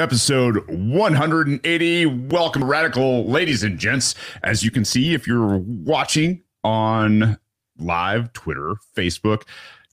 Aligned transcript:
Episode 0.00 0.66
180. 0.70 2.06
Welcome, 2.06 2.64
Radical, 2.64 3.26
ladies 3.26 3.62
and 3.62 3.78
gents. 3.78 4.14
As 4.42 4.62
you 4.64 4.70
can 4.70 4.82
see, 4.82 5.12
if 5.12 5.26
you're 5.26 5.58
watching 5.58 6.42
on 6.64 7.38
live, 7.78 8.32
Twitter, 8.32 8.76
Facebook, 8.96 9.42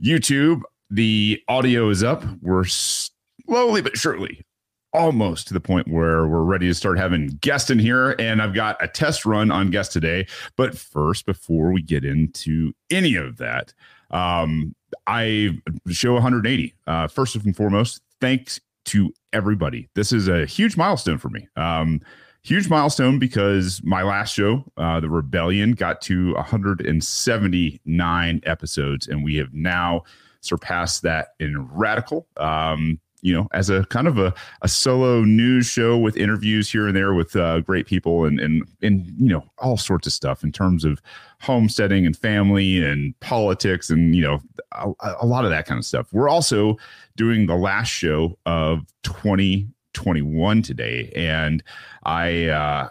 YouTube, 0.02 0.62
the 0.90 1.44
audio 1.50 1.90
is 1.90 2.04
up. 2.04 2.24
We're 2.42 2.64
slowly 2.64 3.82
but 3.82 3.98
surely 3.98 4.46
almost 4.94 5.50
to 5.50 5.54
the 5.54 5.60
point 5.60 5.90
where 5.90 6.26
we're 6.26 6.44
ready 6.44 6.68
to 6.68 6.74
start 6.74 6.98
having 6.98 7.28
guests 7.42 7.70
in 7.70 7.78
here. 7.78 8.16
And 8.18 8.42
I've 8.42 8.54
got 8.54 8.82
a 8.82 8.88
test 8.88 9.26
run 9.26 9.52
on 9.52 9.72
guests 9.72 9.92
today. 9.92 10.26
But 10.56 10.78
first, 10.78 11.26
before 11.26 11.74
we 11.74 11.82
get 11.82 12.06
into 12.06 12.72
any 12.90 13.16
of 13.16 13.36
that, 13.38 13.74
um, 14.12 14.74
I 15.06 15.60
show 15.90 16.14
180. 16.14 16.74
Uh, 16.88 17.08
first 17.10 17.36
and 17.36 17.54
foremost, 17.54 18.02
thanks 18.22 18.62
to 18.86 19.14
everybody. 19.38 19.88
This 19.94 20.12
is 20.12 20.28
a 20.28 20.48
huge 20.48 20.76
milestone 20.76 21.20
for 21.20 21.30
me. 21.30 21.48
Um, 21.56 22.02
huge 22.42 22.70
milestone 22.70 23.20
because 23.20 23.80
my 23.84 24.02
last 24.02 24.34
show, 24.34 24.64
uh, 24.78 25.00
The 25.00 25.10
Rebellion, 25.10 25.74
got 25.74 26.02
to 26.02 26.34
179 26.34 28.42
episodes, 28.46 29.08
and 29.08 29.24
we 29.24 29.36
have 29.36 29.54
now 29.54 30.02
surpassed 30.42 31.04
that 31.04 31.28
in 31.40 31.68
Radical. 31.68 32.26
Um, 32.38 33.00
you 33.22 33.34
know, 33.34 33.48
as 33.52 33.70
a 33.70 33.84
kind 33.86 34.08
of 34.08 34.18
a, 34.18 34.34
a 34.62 34.68
solo 34.68 35.22
news 35.24 35.66
show 35.66 35.98
with 35.98 36.16
interviews 36.18 36.70
here 36.70 36.88
and 36.88 36.96
there 36.96 37.14
with 37.14 37.36
uh, 37.36 37.62
great 37.62 37.88
people 37.88 38.26
and, 38.26 38.40
and, 38.40 38.68
and, 38.82 39.06
you 39.18 39.30
know, 39.30 39.44
all 39.58 39.78
sorts 39.78 40.06
of 40.06 40.14
stuff 40.14 40.44
in 40.44 40.52
terms 40.52 40.86
of 40.86 41.02
homesteading 41.42 42.06
and 42.06 42.16
family 42.16 42.84
and 42.84 43.20
politics 43.20 43.90
and, 43.90 44.16
you 44.16 44.22
know, 44.22 44.40
a, 44.74 44.92
a 45.22 45.26
lot 45.26 45.46
of 45.46 45.52
that 45.52 45.66
kind 45.66 45.80
of 45.80 45.86
stuff. 45.86 46.08
We're 46.14 46.30
also 46.30 46.78
doing 47.16 47.48
the 47.48 47.56
last 47.56 47.88
show 47.88 48.38
of 48.46 48.86
2021 49.04 50.62
today. 50.62 51.12
And 51.16 51.64
I, 52.04 52.46
uh, 52.46 52.90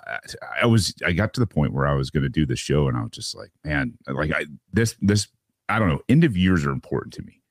I 0.61 0.67
was, 0.67 0.93
I 1.05 1.13
got 1.13 1.35
to 1.35 1.41
the 1.41 1.47
point 1.47 1.73
where 1.73 1.87
I 1.87 1.95
was 1.95 2.11
going 2.11 2.25
to 2.25 2.29
do 2.29 2.47
the 2.47 2.57
show 2.57 2.89
and 2.89 2.97
I 2.97 3.03
was 3.03 3.13
just 3.13 3.37
like, 3.37 3.51
man, 3.65 3.97
like 4.09 4.33
I, 4.33 4.47
this, 4.73 4.97
this, 5.01 5.29
I 5.69 5.79
don't 5.79 5.89
know, 5.89 6.01
end 6.09 6.25
of 6.25 6.37
years 6.37 6.67
are 6.67 6.71
important 6.71 7.15
to 7.15 7.23
me. 7.23 7.43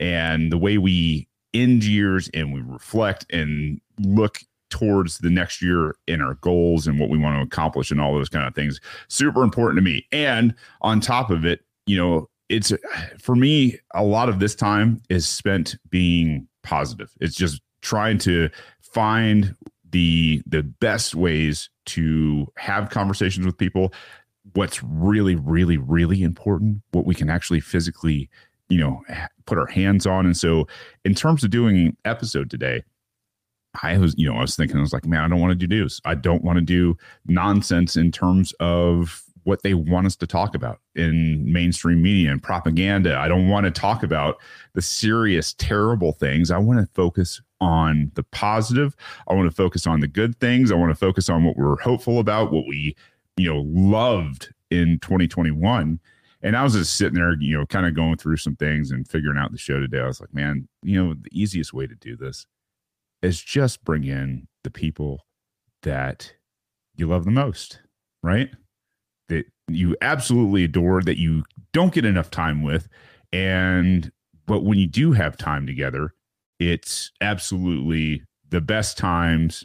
And 0.00 0.50
the 0.50 0.58
way 0.58 0.78
we 0.78 1.28
end 1.54 1.84
years 1.84 2.28
and 2.34 2.52
we 2.52 2.60
reflect 2.60 3.26
and 3.32 3.80
look 4.00 4.40
towards 4.70 5.18
the 5.18 5.30
next 5.30 5.62
year 5.62 5.94
in 6.08 6.20
our 6.20 6.34
goals 6.34 6.86
and 6.86 6.98
what 6.98 7.08
we 7.08 7.16
want 7.16 7.36
to 7.36 7.42
accomplish 7.42 7.90
and 7.90 8.00
all 8.00 8.12
those 8.12 8.28
kind 8.28 8.46
of 8.46 8.54
things. 8.54 8.80
Super 9.08 9.42
important 9.42 9.78
to 9.78 9.82
me. 9.82 10.04
And 10.10 10.54
on 10.80 11.00
top 11.00 11.30
of 11.30 11.44
it 11.44 11.60
you 11.86 11.96
know 11.96 12.28
it's 12.48 12.72
for 13.18 13.34
me 13.34 13.78
a 13.94 14.04
lot 14.04 14.28
of 14.28 14.38
this 14.38 14.54
time 14.54 15.00
is 15.08 15.26
spent 15.26 15.76
being 15.90 16.46
positive. 16.62 17.12
It's 17.20 17.36
just 17.36 17.60
trying 17.82 18.18
to 18.18 18.50
find 18.80 19.54
the 19.90 20.42
the 20.46 20.62
best 20.62 21.14
ways 21.14 21.70
to 21.86 22.46
have 22.56 22.90
conversations 22.90 23.46
with 23.46 23.56
people. 23.56 23.92
What's 24.54 24.82
really 24.82 25.36
really 25.36 25.78
really 25.78 26.22
important 26.22 26.82
what 26.92 27.06
we 27.06 27.14
can 27.14 27.30
actually 27.30 27.60
physically 27.60 28.28
you 28.68 28.78
know 28.78 29.02
put 29.46 29.58
our 29.58 29.66
hands 29.66 30.06
on. 30.06 30.26
And 30.26 30.36
so 30.36 30.66
in 31.04 31.14
terms 31.14 31.44
of 31.44 31.50
doing 31.50 31.96
episode 32.04 32.50
today 32.50 32.82
i 33.82 33.98
was 33.98 34.14
you 34.16 34.30
know 34.30 34.38
i 34.38 34.40
was 34.40 34.54
thinking 34.54 34.76
i 34.76 34.80
was 34.80 34.92
like 34.92 35.04
man 35.04 35.24
i 35.24 35.26
don't 35.26 35.40
want 35.40 35.50
to 35.50 35.66
do 35.66 35.66
news. 35.66 36.00
I 36.04 36.14
don't 36.14 36.44
want 36.44 36.58
to 36.58 36.64
do 36.64 36.96
nonsense 37.26 37.96
in 37.96 38.12
terms 38.12 38.52
of 38.60 39.24
what 39.44 39.62
they 39.62 39.74
want 39.74 40.06
us 40.06 40.16
to 40.16 40.26
talk 40.26 40.54
about 40.54 40.80
in 40.94 41.50
mainstream 41.50 42.02
media 42.02 42.30
and 42.30 42.42
propaganda. 42.42 43.16
I 43.16 43.28
don't 43.28 43.48
want 43.48 43.64
to 43.64 43.70
talk 43.70 44.02
about 44.02 44.40
the 44.72 44.82
serious 44.82 45.52
terrible 45.54 46.12
things. 46.12 46.50
I 46.50 46.58
want 46.58 46.80
to 46.80 46.88
focus 46.94 47.42
on 47.60 48.10
the 48.14 48.22
positive. 48.22 48.96
I 49.28 49.34
want 49.34 49.48
to 49.48 49.54
focus 49.54 49.86
on 49.86 50.00
the 50.00 50.08
good 50.08 50.38
things. 50.40 50.72
I 50.72 50.76
want 50.76 50.90
to 50.90 50.96
focus 50.96 51.28
on 51.28 51.44
what 51.44 51.56
we're 51.56 51.78
hopeful 51.80 52.18
about 52.18 52.52
what 52.52 52.66
we 52.66 52.96
you 53.36 53.52
know 53.52 53.62
loved 53.66 54.52
in 54.70 54.98
2021 55.00 56.00
and 56.44 56.58
I 56.58 56.62
was 56.62 56.74
just 56.74 56.96
sitting 56.96 57.14
there, 57.14 57.34
you 57.40 57.56
know, 57.56 57.64
kind 57.64 57.86
of 57.86 57.96
going 57.96 58.18
through 58.18 58.36
some 58.36 58.54
things 58.54 58.90
and 58.90 59.08
figuring 59.08 59.38
out 59.38 59.50
the 59.50 59.56
show 59.56 59.80
today. 59.80 60.00
I 60.00 60.06
was 60.06 60.20
like, 60.20 60.34
man, 60.34 60.68
you 60.82 61.02
know, 61.02 61.14
the 61.14 61.30
easiest 61.32 61.72
way 61.72 61.86
to 61.86 61.94
do 61.94 62.16
this 62.18 62.44
is 63.22 63.42
just 63.42 63.82
bring 63.82 64.04
in 64.04 64.46
the 64.62 64.70
people 64.70 65.22
that 65.82 66.34
you 66.96 67.06
love 67.06 67.24
the 67.24 67.30
most, 67.30 67.80
right? 68.22 68.50
That 69.30 69.46
you 69.68 69.96
absolutely 70.02 70.64
adore, 70.64 71.00
that 71.02 71.18
you 71.18 71.44
don't 71.72 71.94
get 71.94 72.04
enough 72.04 72.30
time 72.30 72.62
with. 72.62 72.88
And, 73.32 74.12
but 74.46 74.64
when 74.64 74.76
you 74.76 74.86
do 74.86 75.12
have 75.12 75.38
time 75.38 75.66
together, 75.66 76.12
it's 76.60 77.10
absolutely 77.22 78.22
the 78.50 78.60
best 78.60 78.98
times, 78.98 79.64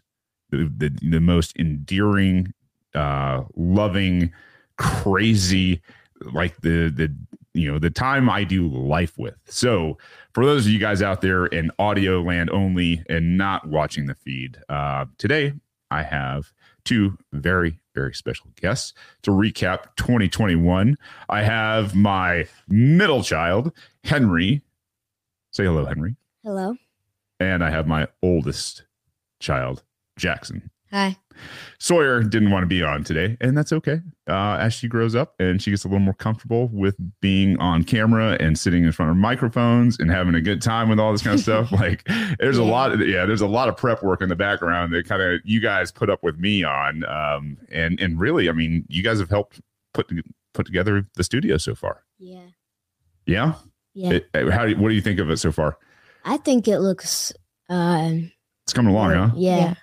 the, 0.49 0.71
the, 0.77 0.97
the 1.01 1.19
most 1.19 1.53
endearing, 1.59 2.53
uh, 2.95 3.43
loving, 3.57 4.31
crazy, 4.77 5.81
like 6.21 6.61
the 6.61 6.89
the 6.89 7.13
you 7.53 7.71
know 7.71 7.79
the 7.79 7.89
time 7.89 8.29
I 8.29 8.43
do 8.43 8.67
life 8.67 9.17
with. 9.17 9.35
So 9.45 9.97
for 10.33 10.45
those 10.45 10.65
of 10.65 10.71
you 10.71 10.79
guys 10.79 11.01
out 11.01 11.21
there 11.21 11.45
in 11.45 11.71
audio 11.79 12.21
land 12.21 12.49
only 12.51 13.03
and 13.09 13.37
not 13.37 13.67
watching 13.67 14.05
the 14.05 14.15
feed, 14.15 14.57
uh, 14.69 15.05
today 15.17 15.53
I 15.91 16.03
have 16.03 16.51
two 16.85 17.17
very 17.33 17.79
very 17.93 18.13
special 18.13 18.47
guests 18.59 18.93
to 19.23 19.31
recap 19.31 19.95
2021. 19.97 20.97
I 21.27 21.41
have 21.41 21.95
my 21.95 22.47
middle 22.67 23.23
child 23.23 23.71
Henry. 24.03 24.61
Say 25.51 25.65
hello, 25.65 25.85
Henry. 25.85 26.15
Hello. 26.43 26.75
And 27.39 27.63
I 27.63 27.69
have 27.71 27.87
my 27.87 28.07
oldest 28.21 28.83
child 29.39 29.83
Jackson. 30.17 30.69
Hi. 30.91 31.17
Sawyer 31.77 32.23
didn't 32.23 32.51
want 32.51 32.63
to 32.63 32.67
be 32.67 32.83
on 32.83 33.03
today, 33.03 33.37
and 33.39 33.57
that's 33.57 33.71
okay. 33.71 34.01
Uh, 34.27 34.57
as 34.59 34.73
she 34.73 34.87
grows 34.87 35.15
up 35.15 35.35
and 35.39 35.61
she 35.61 35.69
gets 35.69 35.85
a 35.85 35.87
little 35.87 35.99
more 35.99 36.13
comfortable 36.13 36.67
with 36.69 36.95
being 37.21 37.57
on 37.59 37.83
camera 37.83 38.35
and 38.39 38.57
sitting 38.57 38.83
in 38.83 38.91
front 38.91 39.11
of 39.11 39.17
microphones 39.17 39.97
and 39.99 40.11
having 40.11 40.35
a 40.35 40.41
good 40.41 40.61
time 40.61 40.89
with 40.89 40.99
all 40.99 41.11
this 41.11 41.21
kind 41.21 41.35
of 41.35 41.39
stuff, 41.39 41.71
like 41.71 42.03
there's 42.39 42.57
yeah. 42.57 42.63
a 42.63 42.65
lot 42.65 42.91
of 42.91 43.07
yeah, 43.07 43.25
there's 43.25 43.41
a 43.41 43.47
lot 43.47 43.69
of 43.69 43.77
prep 43.77 44.03
work 44.03 44.21
in 44.21 44.29
the 44.29 44.35
background 44.35 44.93
that 44.93 45.07
kind 45.07 45.21
of 45.21 45.39
you 45.45 45.61
guys 45.61 45.91
put 45.91 46.09
up 46.09 46.23
with 46.23 46.37
me 46.37 46.63
on, 46.63 47.05
um, 47.05 47.57
and 47.71 47.99
and 47.99 48.19
really, 48.19 48.49
I 48.49 48.51
mean, 48.51 48.83
you 48.89 49.03
guys 49.03 49.19
have 49.19 49.29
helped 49.29 49.61
put 49.93 50.11
put 50.53 50.65
together 50.65 51.05
the 51.15 51.23
studio 51.23 51.57
so 51.57 51.75
far. 51.75 52.03
Yeah. 52.17 52.47
Yeah. 53.25 53.53
Yeah. 53.93 54.19
It, 54.33 54.51
how 54.51 54.67
what 54.71 54.89
do 54.89 54.95
you 54.95 55.01
think 55.01 55.19
of 55.19 55.29
it 55.29 55.37
so 55.37 55.51
far? 55.51 55.77
I 56.25 56.37
think 56.37 56.67
it 56.67 56.79
looks. 56.79 57.31
Uh, 57.69 58.11
it's 58.65 58.73
coming 58.73 58.93
along, 58.93 59.11
huh? 59.11 59.29
Yeah. 59.35 59.57
yeah 59.57 59.73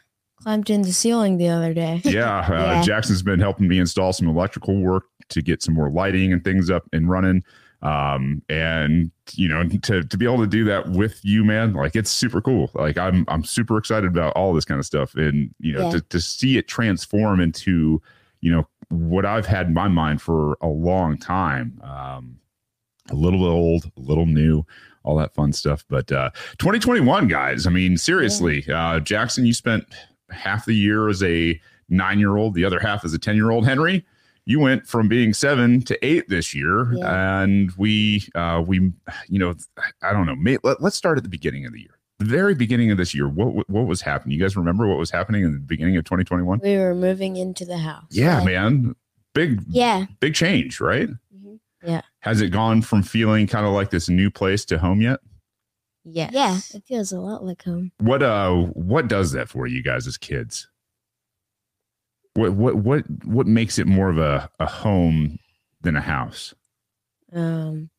climbed 0.46 0.70
in 0.70 0.82
the 0.82 0.92
ceiling 0.92 1.38
the 1.38 1.48
other 1.48 1.74
day. 1.74 2.00
yeah, 2.04 2.38
uh, 2.38 2.52
yeah. 2.52 2.82
Jackson's 2.82 3.20
been 3.20 3.40
helping 3.40 3.66
me 3.66 3.80
install 3.80 4.12
some 4.12 4.28
electrical 4.28 4.80
work 4.80 5.06
to 5.28 5.42
get 5.42 5.60
some 5.60 5.74
more 5.74 5.90
lighting 5.90 6.32
and 6.32 6.44
things 6.44 6.70
up 6.70 6.84
and 6.92 7.10
running. 7.10 7.42
Um, 7.82 8.42
and 8.48 9.10
you 9.32 9.48
know, 9.48 9.64
to 9.64 10.04
to 10.04 10.16
be 10.16 10.24
able 10.24 10.38
to 10.38 10.46
do 10.46 10.64
that 10.66 10.90
with 10.90 11.18
you, 11.24 11.44
man, 11.44 11.72
like 11.72 11.96
it's 11.96 12.10
super 12.10 12.40
cool. 12.40 12.70
Like 12.74 12.96
I'm 12.96 13.24
I'm 13.26 13.42
super 13.42 13.76
excited 13.76 14.08
about 14.08 14.34
all 14.34 14.54
this 14.54 14.64
kind 14.64 14.78
of 14.78 14.86
stuff, 14.86 15.16
and 15.16 15.52
you 15.58 15.72
know, 15.72 15.86
yeah. 15.86 15.90
to 15.90 16.00
to 16.00 16.20
see 16.20 16.56
it 16.58 16.68
transform 16.68 17.40
into 17.40 18.00
you 18.40 18.52
know 18.52 18.68
what 18.88 19.26
I've 19.26 19.46
had 19.46 19.66
in 19.66 19.74
my 19.74 19.88
mind 19.88 20.22
for 20.22 20.56
a 20.60 20.68
long 20.68 21.18
time. 21.18 21.80
Um, 21.82 22.38
a 23.10 23.14
little 23.14 23.44
old, 23.44 23.90
a 23.96 24.00
little 24.00 24.26
new, 24.26 24.64
all 25.02 25.16
that 25.16 25.34
fun 25.34 25.52
stuff. 25.52 25.84
But 25.88 26.10
uh, 26.10 26.30
2021, 26.58 27.28
guys, 27.28 27.66
I 27.66 27.70
mean, 27.70 27.96
seriously, 27.96 28.64
uh, 28.72 29.00
Jackson, 29.00 29.44
you 29.44 29.52
spent 29.52 29.84
half 30.30 30.64
the 30.64 30.74
year 30.74 31.08
as 31.08 31.22
a 31.22 31.60
nine 31.88 32.18
year 32.18 32.36
old, 32.36 32.54
the 32.54 32.64
other 32.64 32.80
half 32.80 33.04
as 33.04 33.14
a 33.14 33.18
10 33.18 33.36
year 33.36 33.50
old. 33.50 33.66
Henry, 33.66 34.04
you 34.44 34.60
went 34.60 34.86
from 34.86 35.08
being 35.08 35.32
seven 35.34 35.82
to 35.82 36.06
eight 36.06 36.28
this 36.28 36.54
year. 36.54 36.92
Yeah. 36.94 37.42
And 37.42 37.72
we, 37.76 38.26
uh, 38.34 38.62
we, 38.66 38.92
you 39.28 39.38
know, 39.38 39.54
I 40.02 40.12
don't 40.12 40.26
know, 40.26 40.36
may, 40.36 40.58
let, 40.62 40.80
let's 40.82 40.96
start 40.96 41.18
at 41.18 41.24
the 41.24 41.28
beginning 41.28 41.66
of 41.66 41.72
the 41.72 41.80
year. 41.80 41.98
The 42.18 42.24
very 42.24 42.54
beginning 42.54 42.90
of 42.90 42.96
this 42.96 43.14
year, 43.14 43.28
what 43.28 43.68
what 43.68 43.86
was 43.86 44.00
happening? 44.00 44.38
You 44.38 44.42
guys 44.42 44.56
remember 44.56 44.86
what 44.88 44.96
was 44.96 45.10
happening 45.10 45.44
in 45.44 45.52
the 45.52 45.58
beginning 45.58 45.98
of 45.98 46.04
2021? 46.04 46.60
We 46.62 46.78
were 46.78 46.94
moving 46.94 47.36
into 47.36 47.66
the 47.66 47.76
house. 47.76 48.06
Yeah, 48.08 48.42
man. 48.42 48.96
Big, 49.34 49.62
yeah, 49.68 50.06
big 50.18 50.34
change, 50.34 50.80
right? 50.80 51.10
Mm-hmm. 51.10 51.56
Yeah. 51.86 52.00
Has 52.20 52.40
it 52.40 52.48
gone 52.48 52.80
from 52.80 53.02
feeling 53.02 53.46
kind 53.46 53.66
of 53.66 53.74
like 53.74 53.90
this 53.90 54.08
new 54.08 54.30
place 54.30 54.64
to 54.64 54.78
home 54.78 55.02
yet? 55.02 55.20
Yes. 56.08 56.30
Yeah, 56.32 56.58
it 56.72 56.84
feels 56.86 57.10
a 57.10 57.20
lot 57.20 57.44
like 57.44 57.64
home. 57.64 57.90
What 57.98 58.22
uh 58.22 58.54
what 58.54 59.08
does 59.08 59.32
that 59.32 59.48
for 59.48 59.66
you 59.66 59.82
guys 59.82 60.06
as 60.06 60.16
kids? 60.16 60.68
What 62.34 62.52
what 62.52 62.76
what 62.76 63.04
what 63.24 63.46
makes 63.48 63.78
it 63.78 63.88
more 63.88 64.08
of 64.08 64.18
a, 64.18 64.48
a 64.60 64.66
home 64.66 65.38
than 65.80 65.96
a 65.96 66.00
house? 66.00 66.54
Um 67.32 67.90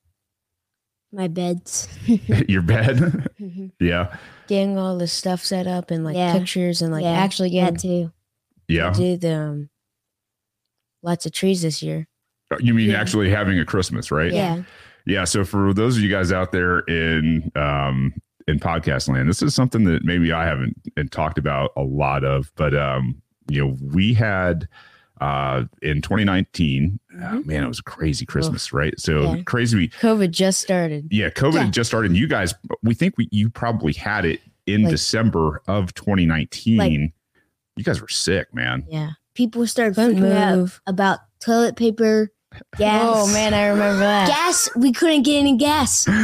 my 1.12 1.28
beds. 1.28 1.90
Your 2.48 2.62
bed? 2.62 2.98
Mm-hmm. 3.40 3.68
Yeah. 3.80 4.16
Getting 4.48 4.78
all 4.78 4.98
the 4.98 5.08
stuff 5.08 5.44
set 5.44 5.68
up 5.68 5.92
and 5.92 6.06
like 6.06 6.16
yeah. 6.16 6.38
pictures 6.38 6.82
and 6.82 6.94
like 6.94 7.04
yeah, 7.04 7.12
actually 7.12 7.50
getting 7.50 7.78
to 7.78 8.14
yeah. 8.68 8.92
do 8.92 9.18
the 9.18 9.34
um, 9.34 9.70
lots 11.02 11.26
of 11.26 11.34
trees 11.34 11.62
this 11.62 11.82
year. 11.82 12.08
You 12.60 12.74
mean 12.74 12.92
yeah. 12.92 13.02
actually 13.02 13.30
having 13.30 13.60
a 13.60 13.66
Christmas, 13.66 14.12
right? 14.12 14.32
Yeah 14.32 14.64
yeah 15.08 15.24
so 15.24 15.44
for 15.44 15.74
those 15.74 15.98
of 15.98 16.04
you 16.04 16.10
guys 16.10 16.32
out 16.32 16.52
there 16.52 16.80
in 16.82 17.52
um 17.56 18.14
in 18.48 18.60
podcast 18.60 19.10
land. 19.10 19.30
This 19.30 19.42
is 19.42 19.54
something 19.54 19.84
that 19.84 20.04
maybe 20.04 20.32
I 20.32 20.46
haven't 20.46 20.76
talked 21.12 21.38
about 21.38 21.72
a 21.76 21.82
lot 21.82 22.24
of, 22.24 22.52
but 22.56 22.74
um, 22.74 23.22
you 23.50 23.66
know, 23.66 23.78
we 23.94 24.14
had 24.14 24.68
uh 25.20 25.64
in 25.82 26.00
2019 26.00 27.00
mm-hmm. 27.16 27.48
man 27.48 27.64
it 27.64 27.68
was 27.68 27.80
a 27.80 27.84
crazy 27.84 28.24
christmas 28.24 28.72
oh, 28.72 28.78
right 28.78 29.00
so 29.00 29.34
yeah. 29.34 29.42
crazy 29.48 29.88
covid 29.88 30.30
just 30.30 30.62
started 30.62 31.08
yeah 31.10 31.28
covid 31.28 31.56
yeah. 31.56 31.70
just 31.72 31.90
started 31.90 32.12
and 32.12 32.20
you 32.20 32.28
guys 32.28 32.54
we 32.84 32.94
think 32.94 33.18
we 33.18 33.28
you 33.32 33.50
probably 33.50 33.94
had 33.94 34.26
it 34.26 34.40
in 34.68 34.84
like, 34.84 34.92
december 34.92 35.64
of 35.68 35.92
2019 35.96 36.78
like, 36.78 36.92
you 36.92 37.84
guys 37.84 38.00
were 38.00 38.08
sick 38.08 38.54
man 38.54 38.86
yeah 38.92 39.10
people 39.34 39.66
started 39.66 39.96
freaking 39.96 40.32
out 40.36 40.80
about 40.86 41.18
toilet 41.40 41.76
paper 41.76 42.32
gas 42.78 43.04
oh 43.06 43.32
man 43.34 43.54
i 43.54 43.68
remember 43.68 44.00
that. 44.00 44.28
Gas 44.28 44.70
we 44.76 44.92
couldn't 44.92 45.24
get 45.24 45.38
any 45.38 45.58
gas. 45.58 46.08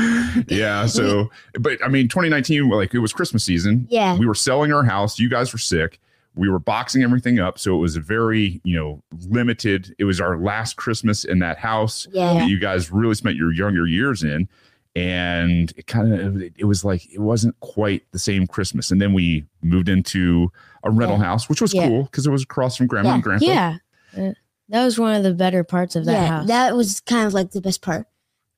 Yeah 0.47 0.85
so 0.87 1.29
but 1.59 1.83
i 1.83 1.87
mean 1.87 2.07
2019 2.07 2.69
like 2.69 2.93
it 2.93 2.99
was 2.99 3.13
christmas 3.13 3.43
season. 3.43 3.87
Yeah. 3.89 4.17
We 4.17 4.25
were 4.25 4.35
selling 4.35 4.73
our 4.73 4.83
house. 4.83 5.19
You 5.19 5.29
guys 5.29 5.53
were 5.53 5.59
sick. 5.59 5.99
We 6.35 6.49
were 6.49 6.59
boxing 6.59 7.03
everything 7.03 7.39
up 7.39 7.59
so 7.59 7.75
it 7.75 7.79
was 7.79 7.95
a 7.95 7.99
very 7.99 8.61
you 8.63 8.75
know 8.75 9.01
limited 9.29 9.95
it 9.99 10.05
was 10.05 10.19
our 10.19 10.37
last 10.37 10.75
christmas 10.75 11.23
in 11.23 11.39
that 11.39 11.57
house 11.57 12.07
yeah. 12.11 12.33
that 12.33 12.49
you 12.49 12.59
guys 12.59 12.91
really 12.91 13.15
spent 13.15 13.35
your 13.35 13.51
younger 13.53 13.85
years 13.87 14.23
in. 14.23 14.47
And 14.95 15.73
it 15.75 15.87
kind 15.87 16.13
of 16.13 16.41
it 16.41 16.65
was 16.65 16.85
like 16.85 17.11
it 17.11 17.19
wasn't 17.19 17.59
quite 17.61 18.03
the 18.11 18.19
same 18.19 18.45
christmas. 18.47 18.91
And 18.91 19.01
then 19.01 19.13
we 19.13 19.45
moved 19.61 19.89
into 19.89 20.51
a 20.83 20.91
rental 20.91 21.17
yeah. 21.17 21.23
house 21.23 21.49
which 21.49 21.61
was 21.61 21.73
yeah. 21.73 21.87
cool 21.87 22.03
because 22.03 22.27
it 22.27 22.31
was 22.31 22.43
across 22.43 22.77
from 22.77 22.87
grandma 22.87 23.09
yeah. 23.09 23.13
and 23.15 23.23
grandpa. 23.23 23.45
Yeah. 23.45 23.77
Uh, 24.17 24.33
that 24.73 24.83
was 24.83 24.99
one 24.99 25.15
of 25.15 25.23
the 25.23 25.33
better 25.33 25.63
parts 25.63 25.95
of 25.95 26.03
that 26.03 26.11
yeah, 26.11 26.27
house 26.27 26.47
that 26.47 26.75
was 26.75 26.99
kind 26.99 27.25
of 27.25 27.33
like 27.33 27.51
the 27.51 27.61
best 27.61 27.81
part 27.81 28.05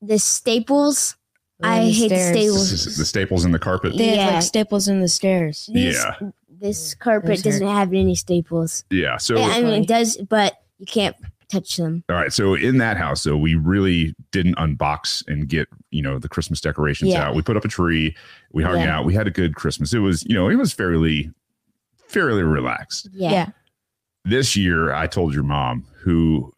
the 0.02 0.18
staples 0.18 1.14
I 1.62 1.84
hate 1.84 2.10
the 2.10 2.18
staples. 2.18 2.96
The 2.98 3.06
staples 3.06 3.46
in 3.46 3.52
the 3.52 3.58
carpet. 3.58 3.96
They 3.96 4.16
yeah. 4.16 4.26
like 4.26 4.42
staples 4.42 4.88
in 4.88 5.00
the 5.00 5.08
stairs. 5.08 5.70
These, 5.72 5.94
yeah 5.94 6.30
this 6.60 6.94
carpet 6.94 7.42
doesn't 7.42 7.66
have 7.66 7.92
any 7.92 8.14
staples. 8.14 8.84
Yeah. 8.90 9.16
So 9.18 9.36
yeah, 9.36 9.48
I 9.48 9.62
mean 9.62 9.82
it 9.82 9.88
does, 9.88 10.16
but 10.16 10.62
you 10.78 10.86
can't 10.86 11.16
touch 11.48 11.76
them. 11.76 12.04
All 12.08 12.16
right. 12.16 12.32
So 12.32 12.54
in 12.54 12.78
that 12.78 12.96
house, 12.96 13.22
though, 13.22 13.36
we 13.36 13.54
really 13.54 14.14
didn't 14.32 14.56
unbox 14.56 15.26
and 15.28 15.48
get, 15.48 15.68
you 15.90 16.02
know, 16.02 16.18
the 16.18 16.28
Christmas 16.28 16.60
decorations 16.60 17.12
yeah. 17.12 17.28
out. 17.28 17.34
We 17.34 17.42
put 17.42 17.56
up 17.56 17.64
a 17.64 17.68
tree, 17.68 18.16
we 18.52 18.62
hung 18.62 18.80
yeah. 18.80 18.96
out, 18.96 19.04
we 19.04 19.14
had 19.14 19.26
a 19.26 19.30
good 19.30 19.54
Christmas. 19.54 19.92
It 19.92 20.00
was, 20.00 20.24
you 20.24 20.34
know, 20.34 20.48
it 20.48 20.56
was 20.56 20.72
fairly, 20.72 21.30
fairly 22.08 22.42
relaxed. 22.42 23.08
Yeah. 23.12 23.50
This 24.26 24.56
year, 24.56 24.92
I 24.92 25.06
told 25.06 25.34
your 25.34 25.44
mom, 25.44 25.86
who 26.02 26.52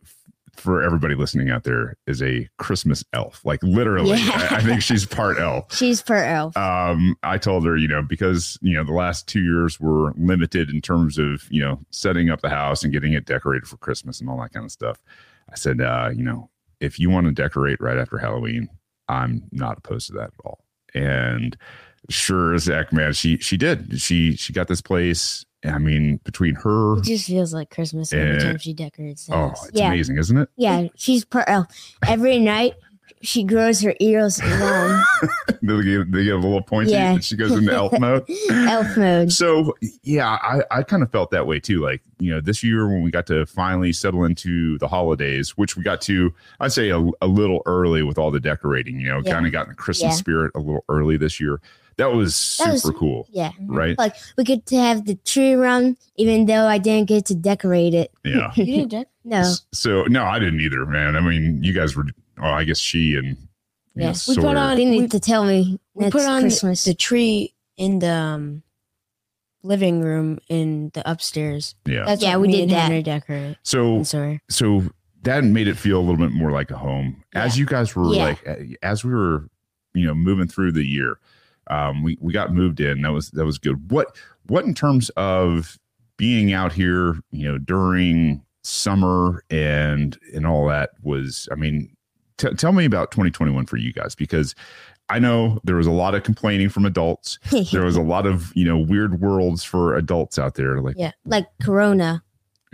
for 0.58 0.82
everybody 0.82 1.14
listening 1.14 1.50
out 1.50 1.64
there 1.64 1.96
is 2.06 2.20
a 2.20 2.48
Christmas 2.58 3.04
elf. 3.12 3.44
Like 3.44 3.62
literally, 3.62 4.18
yeah. 4.18 4.48
I, 4.50 4.56
I, 4.56 4.60
think 4.60 4.82
she's 4.82 5.06
part 5.06 5.38
elf. 5.38 5.72
She's 5.76 6.02
part 6.02 6.26
elf. 6.26 6.56
Um, 6.56 7.16
I 7.22 7.38
told 7.38 7.64
her, 7.64 7.76
you 7.76 7.88
know, 7.88 8.02
because 8.02 8.58
you 8.60 8.74
know 8.74 8.84
the 8.84 8.92
last 8.92 9.28
two 9.28 9.42
years 9.42 9.78
were 9.78 10.12
limited 10.16 10.70
in 10.70 10.80
terms 10.80 11.18
of 11.18 11.46
you 11.50 11.62
know 11.62 11.78
setting 11.90 12.30
up 12.30 12.40
the 12.40 12.50
house 12.50 12.82
and 12.82 12.92
getting 12.92 13.12
it 13.12 13.24
decorated 13.24 13.68
for 13.68 13.76
Christmas 13.76 14.20
and 14.20 14.28
all 14.28 14.40
that 14.40 14.52
kind 14.52 14.64
of 14.64 14.72
stuff. 14.72 14.98
I 15.50 15.54
said, 15.54 15.80
uh, 15.80 16.10
you 16.14 16.22
know, 16.22 16.50
if 16.80 16.98
you 16.98 17.08
want 17.08 17.26
to 17.26 17.32
decorate 17.32 17.80
right 17.80 17.96
after 17.96 18.18
Halloween, 18.18 18.68
I'm 19.08 19.44
not 19.52 19.78
opposed 19.78 20.08
to 20.08 20.12
that 20.14 20.30
at 20.38 20.44
all. 20.44 20.64
And 20.94 21.56
sure 22.10 22.54
as 22.54 22.66
heck, 22.66 22.92
man, 22.92 23.12
she 23.12 23.38
she 23.38 23.56
did. 23.56 24.00
She 24.00 24.36
she 24.36 24.52
got 24.52 24.68
this 24.68 24.82
place 24.82 25.44
I 25.64 25.78
mean, 25.78 26.20
between 26.24 26.54
her, 26.56 26.98
it 26.98 27.04
just 27.04 27.26
feels 27.26 27.52
like 27.52 27.70
Christmas 27.70 28.12
every 28.12 28.38
time 28.38 28.58
she 28.58 28.72
decorates. 28.72 29.28
Oh, 29.32 29.48
it's 29.48 29.70
yeah. 29.72 29.88
amazing, 29.88 30.18
isn't 30.18 30.36
it? 30.36 30.48
Yeah, 30.56 30.88
she's 30.94 31.24
part 31.24 31.46
elf. 31.48 31.66
Oh, 32.06 32.12
every 32.12 32.38
night 32.38 32.74
she 33.22 33.44
grows 33.44 33.80
her 33.82 33.94
ears 34.00 34.42
long. 34.60 35.02
they, 35.62 35.82
get, 35.82 36.12
they 36.12 36.24
get 36.24 36.34
a 36.34 36.38
little 36.38 36.62
pointy 36.62 36.92
yeah. 36.92 37.12
and 37.12 37.24
she 37.24 37.36
goes 37.36 37.52
into 37.52 37.72
elf 37.72 37.92
mode. 37.98 38.28
elf 38.50 38.96
mode. 38.96 39.32
So 39.32 39.74
yeah, 40.02 40.38
I, 40.42 40.62
I 40.70 40.82
kind 40.82 41.02
of 41.02 41.10
felt 41.10 41.30
that 41.30 41.46
way 41.46 41.60
too. 41.60 41.80
Like, 41.80 42.02
you 42.18 42.30
know, 42.32 42.40
this 42.40 42.62
year 42.62 42.86
when 42.86 43.02
we 43.02 43.10
got 43.10 43.26
to 43.26 43.46
finally 43.46 43.92
settle 43.92 44.24
into 44.24 44.78
the 44.78 44.88
holidays, 44.88 45.56
which 45.56 45.76
we 45.76 45.82
got 45.82 46.00
to, 46.02 46.32
I'd 46.60 46.72
say 46.72 46.90
a, 46.90 46.98
a 47.20 47.26
little 47.26 47.62
early 47.66 48.02
with 48.02 48.18
all 48.18 48.30
the 48.30 48.40
decorating, 48.40 49.00
you 49.00 49.08
know, 49.08 49.22
yeah. 49.24 49.32
kind 49.32 49.46
of 49.46 49.52
got 49.52 49.66
in 49.66 49.70
the 49.70 49.76
Christmas 49.76 50.12
yeah. 50.12 50.16
spirit 50.16 50.52
a 50.54 50.58
little 50.58 50.84
early 50.88 51.16
this 51.16 51.40
year 51.40 51.60
that 51.98 52.12
was 52.12 52.34
super 52.34 52.70
that 52.70 52.84
was, 52.84 52.94
cool. 52.96 53.28
Yeah. 53.30 53.50
Right. 53.60 53.98
Like 53.98 54.14
we 54.36 54.44
get 54.44 54.66
to 54.66 54.76
have 54.76 55.04
the 55.04 55.16
tree 55.16 55.52
around, 55.52 55.96
even 56.16 56.46
though 56.46 56.66
I 56.66 56.78
didn't 56.78 57.08
get 57.08 57.26
to 57.26 57.34
decorate 57.34 57.92
it. 57.92 58.12
Yeah. 58.24 58.52
you 58.56 58.86
didn't? 58.86 59.08
No. 59.24 59.52
So 59.72 60.04
no, 60.04 60.24
I 60.24 60.38
didn't 60.38 60.60
either, 60.60 60.86
man. 60.86 61.16
I 61.16 61.20
mean, 61.20 61.62
you 61.62 61.74
guys 61.74 61.94
were. 61.94 62.06
Oh, 62.40 62.46
I 62.46 62.64
guess 62.64 62.78
she 62.78 63.16
and. 63.16 63.36
Yeah. 63.94 64.14
we 64.28 64.36
put 64.36 64.56
on. 64.56 64.76
They 64.76 64.84
need 64.84 65.10
to 65.10 65.20
tell 65.20 65.44
me. 65.44 65.80
We 65.94 66.10
put 66.10 66.22
on 66.22 66.42
Christmas. 66.42 66.84
the 66.84 66.94
tree 66.94 67.52
in 67.76 67.98
the 67.98 68.12
um, 68.12 68.62
living 69.64 70.00
room 70.02 70.38
in 70.48 70.90
the 70.94 71.08
upstairs. 71.10 71.74
Yeah. 71.84 72.04
That's 72.04 72.22
yeah, 72.22 72.36
we 72.36 72.52
did 72.52 72.70
that. 72.70 72.90
Decorate. 73.04 73.56
So 73.64 74.04
sorry. 74.04 74.40
So 74.48 74.84
that 75.22 75.42
made 75.42 75.66
it 75.66 75.76
feel 75.76 75.98
a 75.98 76.00
little 76.02 76.16
bit 76.16 76.30
more 76.30 76.52
like 76.52 76.70
a 76.70 76.76
home. 76.76 77.24
Yeah. 77.34 77.42
As 77.42 77.58
you 77.58 77.66
guys 77.66 77.96
were 77.96 78.14
yeah. 78.14 78.24
like, 78.24 78.78
as 78.82 79.04
we 79.04 79.12
were, 79.12 79.48
you 79.94 80.06
know, 80.06 80.14
moving 80.14 80.46
through 80.46 80.72
the 80.72 80.84
year 80.84 81.18
um, 81.68 82.02
we 82.02 82.18
we 82.20 82.32
got 82.32 82.52
moved 82.52 82.80
in. 82.80 83.02
That 83.02 83.12
was 83.12 83.30
that 83.32 83.44
was 83.44 83.58
good. 83.58 83.90
What 83.90 84.16
what 84.46 84.64
in 84.64 84.74
terms 84.74 85.10
of 85.10 85.78
being 86.16 86.52
out 86.52 86.72
here, 86.72 87.18
you 87.30 87.48
know, 87.48 87.58
during 87.58 88.44
summer 88.62 89.44
and 89.50 90.18
and 90.34 90.46
all 90.46 90.66
that 90.68 90.90
was. 91.02 91.48
I 91.52 91.54
mean, 91.54 91.94
t- 92.38 92.54
tell 92.54 92.72
me 92.72 92.84
about 92.84 93.10
2021 93.10 93.66
for 93.66 93.76
you 93.76 93.92
guys 93.92 94.14
because 94.14 94.54
I 95.08 95.18
know 95.18 95.60
there 95.64 95.76
was 95.76 95.86
a 95.86 95.92
lot 95.92 96.14
of 96.14 96.22
complaining 96.22 96.68
from 96.68 96.84
adults. 96.86 97.38
there 97.72 97.84
was 97.84 97.96
a 97.96 98.02
lot 98.02 98.26
of 98.26 98.52
you 98.56 98.64
know 98.64 98.78
weird 98.78 99.20
worlds 99.20 99.64
for 99.64 99.96
adults 99.96 100.38
out 100.38 100.54
there. 100.54 100.80
Like 100.80 100.96
yeah, 100.98 101.12
like 101.24 101.46
Corona. 101.62 102.22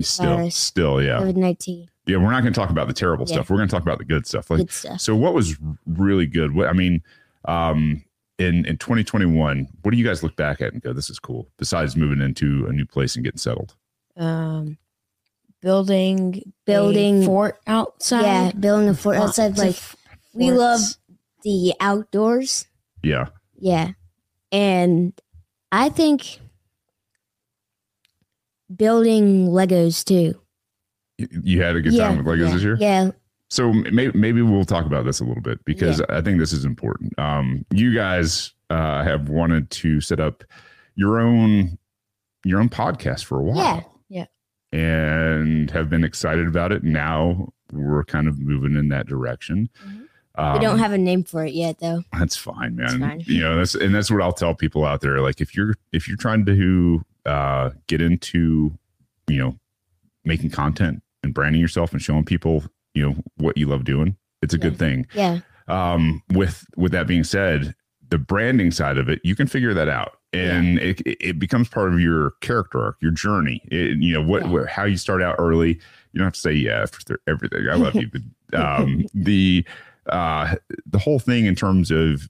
Still, 0.00 0.38
virus, 0.38 0.57
still, 0.57 1.03
yeah. 1.03 1.21
COVID 1.21 1.37
nineteen. 1.37 1.88
Yeah, 2.07 2.19
we're 2.19 2.33
not 2.33 2.43
going 2.43 2.53
to 2.53 2.61
talk 2.61 2.71
about 2.71 2.88
the 2.88 2.95
terrible 2.95 3.27
yeah. 3.29 3.35
stuff. 3.35 3.49
We're 3.49 3.57
going 3.57 3.69
to 3.69 3.73
talk 3.73 3.83
about 3.83 3.99
the 3.99 4.05
good 4.05 4.27
stuff. 4.27 4.50
Like, 4.50 4.59
good 4.59 4.73
stuff. 4.73 5.00
So, 5.00 5.17
what 5.17 5.35
was 5.35 5.57
really 5.87 6.27
good? 6.27 6.55
What 6.55 6.69
I 6.69 6.73
mean, 6.73 7.00
um, 7.47 8.05
in 8.38 8.65
in 8.67 8.77
2021 8.77 9.69
what 9.83 9.93
do 9.93 9.97
you 9.97 10.05
guys 10.05 10.23
look 10.23 10.35
back 10.37 10.61
at 10.61 10.73
and 10.73 10.83
go 10.83 10.93
this 10.93 11.09
is 11.09 11.19
cool 11.19 11.49
besides 11.57 11.97
moving 11.97 12.21
into 12.21 12.67
a 12.67 12.73
new 12.73 12.85
place 12.85 13.15
and 13.15 13.25
getting 13.25 13.38
settled 13.38 13.75
um 14.17 14.77
building 15.64 16.52
building 16.66 17.25
fort 17.25 17.59
outside? 17.66 18.23
Yeah 18.23 18.52
building 18.52 18.88
a 18.88 18.94
fort 18.94 19.16
outside 19.16 19.59
like 19.59 19.76
we 20.35 20.52
love 20.52 20.80
the 21.42 21.75
outdoors. 21.80 22.66
Yeah. 23.02 23.28
Yeah. 23.59 23.92
And 24.52 25.12
i 25.73 25.88
think 25.88 26.38
building 28.75 29.49
legos 29.49 30.04
too. 30.04 30.40
You 31.18 31.62
had 31.62 31.76
a 31.76 31.80
good 31.80 31.92
yeah, 31.92 32.09
time 32.09 32.18
with 32.18 32.26
legos 32.26 32.47
yeah, 32.47 32.52
this 32.54 32.62
year? 32.62 32.76
Yeah. 32.80 33.11
So 33.50 33.73
maybe, 33.73 34.18
maybe 34.18 34.42
we'll 34.42 34.64
talk 34.64 34.85
about 34.85 35.04
this 35.04 35.21
a 35.21 35.25
little 35.25 35.42
bit 35.42 35.64
because 35.64 36.00
yeah. 36.00 36.06
I 36.16 36.21
think 36.23 36.38
this 36.38 36.52
is 36.52 36.64
important. 36.64 37.16
Um, 37.18 37.64
you 37.71 37.94
guys 37.94 38.52
uh, 38.71 39.04
have 39.04 39.28
wanted 39.28 39.71
to 39.71 40.00
set 40.00 40.18
up 40.18 40.42
your 40.97 41.21
own 41.21 41.78
your 42.44 42.61
own 42.61 42.68
podcast 42.68 43.25
for 43.25 43.38
a 43.38 43.42
while. 43.42 43.56
Yeah, 43.56 43.83
yeah. 44.09 44.26
And 44.75 45.71
have 45.71 45.88
been 45.88 46.04
excited 46.04 46.47
about 46.47 46.73
it. 46.73 46.83
Now 46.83 47.52
we're 47.73 48.04
kind 48.04 48.28
of 48.28 48.38
moving 48.38 48.76
in 48.76 48.88
that 48.88 49.07
direction. 49.07 49.69
Mm-hmm. 49.85 50.02
Um, 50.37 50.52
we 50.54 50.59
don't 50.59 50.75
um, 50.75 50.78
have 50.81 50.93
a 50.93 50.99
name 50.99 51.23
for 51.23 51.45
it 51.45 51.54
yet, 51.54 51.78
though. 51.78 52.02
That's 52.19 52.37
fine, 52.37 52.75
man. 52.75 53.00
Fine. 53.00 53.23
You 53.26 53.40
know, 53.40 53.57
that's 53.57 53.76
and 53.76 53.95
that's 53.95 54.11
what 54.11 54.21
I'll 54.21 54.33
tell 54.33 54.54
people 54.54 54.85
out 54.85 55.00
there. 55.00 55.21
Like, 55.21 55.40
if 55.40 55.54
you're 55.54 55.75
if 55.93 56.09
you're 56.09 56.16
trying 56.16 56.45
to 56.47 57.04
uh, 57.25 57.71
get 57.87 58.00
into, 58.00 58.76
you 59.28 59.38
know, 59.38 59.57
making 60.25 60.50
content 60.50 61.02
and 61.23 61.35
branding 61.35 61.61
yourself 61.61 61.93
and 61.93 62.02
showing 62.02 62.25
people 62.25 62.64
you 62.95 63.02
know 63.02 63.16
what 63.37 63.57
you 63.57 63.66
love 63.66 63.85
doing 63.85 64.16
it's 64.43 64.54
a 64.54 64.57
yeah. 64.57 64.62
good 64.62 64.78
thing 64.78 65.07
yeah 65.14 65.40
um 65.69 66.23
with 66.33 66.64
with 66.76 66.93
that 66.93 67.07
being 67.07 67.25
said 67.25 67.75
the 68.11 68.19
branding 68.19 68.71
side 68.71 68.99
of 68.99 69.09
it 69.09 69.21
you 69.25 69.35
can 69.35 69.47
figure 69.47 69.75
that 69.75 69.88
out 69.88 70.19
and 70.35 70.76
yeah. 70.76 70.85
it, 70.85 71.00
it 71.21 71.38
becomes 71.38 71.69
part 71.69 71.93
of 71.93 72.00
your 72.00 72.33
character 72.41 72.83
arc 72.83 72.97
your 73.00 73.12
journey 73.12 73.61
it, 73.71 73.99
you 73.99 74.14
know 74.14 74.23
what, 74.23 74.43
yeah. 74.43 74.49
what, 74.50 74.69
how 74.69 74.85
you 74.85 74.97
start 74.97 75.23
out 75.23 75.37
early 75.38 75.71
you 76.12 76.19
don't 76.19 76.25
have 76.25 76.35
to 76.35 76.41
say 76.41 76.53
yeah 76.53 76.85
for 76.87 77.21
everything 77.26 77.67
i 77.71 77.75
love 77.75 77.95
you 77.95 78.09
but 78.11 78.23
um 78.59 79.05
the 79.14 79.64
uh 80.07 80.55
the 80.87 80.99
whole 80.99 81.19
thing 81.19 81.47
in 81.47 81.55
terms 81.55 81.91
of 81.91 82.29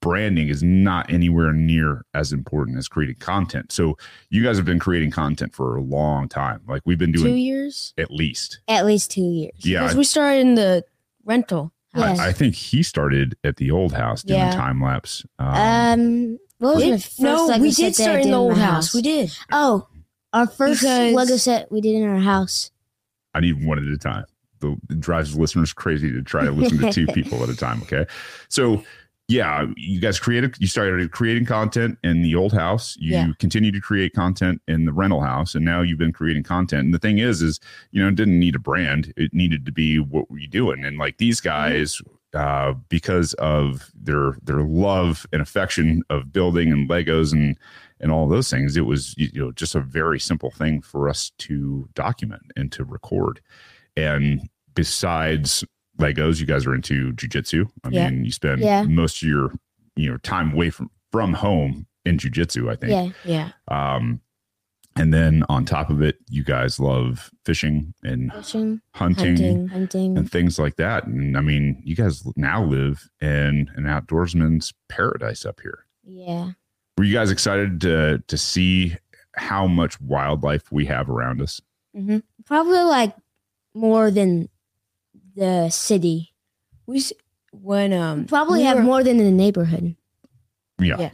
branding 0.00 0.48
is 0.48 0.62
not 0.62 1.10
anywhere 1.10 1.52
near 1.52 2.04
as 2.14 2.32
important 2.32 2.78
as 2.78 2.86
creating 2.86 3.16
content. 3.16 3.72
So 3.72 3.96
you 4.30 4.42
guys 4.42 4.56
have 4.56 4.64
been 4.64 4.78
creating 4.78 5.10
content 5.10 5.52
for 5.52 5.76
a 5.76 5.80
long 5.80 6.28
time. 6.28 6.60
Like 6.68 6.82
we've 6.84 6.98
been 6.98 7.10
doing 7.10 7.32
two 7.32 7.34
years 7.34 7.92
at 7.98 8.10
least. 8.10 8.60
At 8.68 8.86
least 8.86 9.10
two 9.10 9.22
years. 9.22 9.54
Yeah, 9.58 9.82
because 9.82 9.96
we 9.96 10.04
started 10.04 10.40
in 10.40 10.54
the 10.54 10.84
rental. 11.24 11.72
Yes. 11.94 12.20
I, 12.20 12.28
I, 12.28 12.32
think 12.32 12.54
he 12.54 12.82
started 12.84 13.36
at 13.42 13.56
the 13.56 13.70
old 13.70 13.94
house 13.94 14.22
doing 14.22 14.38
yeah. 14.38 14.52
time 14.52 14.80
lapse. 14.82 15.24
Um, 15.38 15.48
um 15.48 16.38
what 16.58 16.76
was 16.76 17.18
no, 17.18 17.58
we 17.58 17.70
did 17.70 17.94
start 17.94 18.22
in 18.22 18.30
the 18.30 18.36
old 18.36 18.56
house. 18.56 18.86
house. 18.86 18.94
We 18.94 19.02
did. 19.02 19.30
Oh, 19.52 19.86
our 20.32 20.46
first 20.46 20.80
because 20.80 21.14
Lego 21.14 21.36
set 21.36 21.70
we 21.70 21.80
did 21.80 21.94
in 21.94 22.08
our 22.08 22.18
house. 22.18 22.70
I 23.34 23.40
need 23.40 23.64
one 23.64 23.78
at 23.78 23.84
a 23.84 23.98
time. 23.98 24.24
The, 24.60 24.76
it 24.88 25.00
drives 25.00 25.36
listeners 25.36 25.72
crazy 25.72 26.10
to 26.12 26.22
try 26.22 26.44
to 26.44 26.50
listen 26.50 26.78
to 26.78 26.90
two 26.90 27.06
people 27.14 27.42
at 27.42 27.50
a 27.50 27.56
time. 27.56 27.82
Okay, 27.82 28.06
so 28.48 28.82
yeah, 29.28 29.66
you 29.76 30.00
guys 30.00 30.20
created, 30.20 30.54
you 30.60 30.68
started 30.68 31.10
creating 31.10 31.46
content 31.46 31.98
in 32.04 32.22
the 32.22 32.36
old 32.36 32.52
house. 32.52 32.96
You 32.98 33.12
Yeah. 33.12 33.28
continue 33.40 33.72
to 33.72 33.80
create 33.80 34.14
content 34.14 34.62
in 34.68 34.84
the 34.84 34.92
rental 34.92 35.20
house, 35.20 35.56
and 35.56 35.64
now 35.64 35.82
you've 35.82 35.98
been 35.98 36.12
creating 36.12 36.44
content. 36.44 36.84
And 36.84 36.94
the 36.94 37.00
thing 37.00 37.18
is, 37.18 37.42
is 37.42 37.58
you 37.90 38.00
know, 38.00 38.08
it 38.08 38.14
didn't 38.14 38.38
need 38.38 38.54
a 38.54 38.60
brand; 38.60 39.12
it 39.16 39.34
needed 39.34 39.66
to 39.66 39.72
be 39.72 39.98
what 39.98 40.30
were 40.30 40.38
you 40.38 40.46
doing. 40.46 40.84
And 40.84 40.96
like 40.96 41.18
these 41.18 41.40
mm-hmm. 41.40 41.48
guys, 41.48 42.00
uh, 42.36 42.74
because 42.88 43.32
of 43.34 43.90
their 43.94 44.36
their 44.42 44.60
love 44.62 45.26
and 45.32 45.40
affection 45.42 46.02
of 46.10 46.32
building 46.32 46.70
and 46.70 46.88
Legos 46.88 47.32
and 47.32 47.56
and 48.00 48.12
all 48.12 48.28
those 48.28 48.50
things, 48.50 48.76
it 48.76 48.82
was 48.86 49.14
you 49.16 49.30
know 49.40 49.52
just 49.52 49.74
a 49.74 49.80
very 49.80 50.20
simple 50.20 50.50
thing 50.50 50.82
for 50.82 51.08
us 51.08 51.32
to 51.38 51.88
document 51.94 52.42
and 52.54 52.70
to 52.72 52.84
record. 52.84 53.40
And 53.96 54.48
besides 54.74 55.64
Legos, 55.98 56.38
you 56.40 56.46
guys 56.46 56.66
are 56.66 56.74
into 56.74 57.12
jujitsu. 57.14 57.68
I 57.84 57.88
Yeah. 57.88 58.10
mean, 58.10 58.24
you 58.24 58.30
spend 58.32 58.60
Yeah. 58.60 58.82
most 58.82 59.22
of 59.22 59.28
your 59.28 59.52
you 59.96 60.10
know 60.10 60.18
time 60.18 60.52
away 60.52 60.70
from 60.70 60.90
from 61.10 61.32
home 61.32 61.86
in 62.04 62.18
jujitsu. 62.18 62.70
I 62.70 62.76
think. 62.76 63.14
Yeah. 63.24 63.50
Yeah. 63.68 63.94
Um, 63.96 64.20
and 64.96 65.12
then 65.12 65.44
on 65.48 65.64
top 65.64 65.90
of 65.90 66.00
it, 66.02 66.16
you 66.28 66.42
guys 66.44 66.80
love 66.80 67.30
fishing 67.44 67.94
and 68.02 68.32
Fishing, 68.32 68.80
hunting, 68.94 69.26
Hunting. 69.36 69.68
hunting. 69.68 70.18
and 70.18 70.30
things 70.30 70.58
like 70.58 70.76
that. 70.76 71.06
And 71.06 71.36
I 71.36 71.40
mean, 71.40 71.80
you 71.84 71.94
guys 71.94 72.24
now 72.36 72.64
live 72.64 73.08
in 73.20 73.70
an 73.76 73.84
outdoorsman's 73.84 74.72
paradise 74.88 75.44
up 75.44 75.60
here. 75.60 75.86
Yeah. 76.04 76.52
Were 76.98 77.04
you 77.04 77.12
guys 77.12 77.30
excited 77.30 77.80
to 77.82 78.22
to 78.26 78.38
see 78.38 78.96
how 79.36 79.66
much 79.66 80.00
wildlife 80.00 80.72
we 80.72 80.86
have 80.86 81.10
around 81.10 81.42
us? 81.42 81.60
Mm-hmm. 81.96 82.18
Probably 82.46 82.82
like 82.82 83.14
more 83.74 84.10
than 84.10 84.48
the 85.34 85.68
city. 85.70 86.32
We 86.86 87.02
when 87.52 87.92
um 87.92 88.24
Probably 88.26 88.60
we 88.60 88.64
have 88.64 88.78
were- 88.78 88.84
more 88.84 89.02
than 89.04 89.18
the 89.18 89.30
neighborhood. 89.30 89.94
Yeah, 90.78 90.96
yeah, 90.98 91.00
Yeah. 91.00 91.10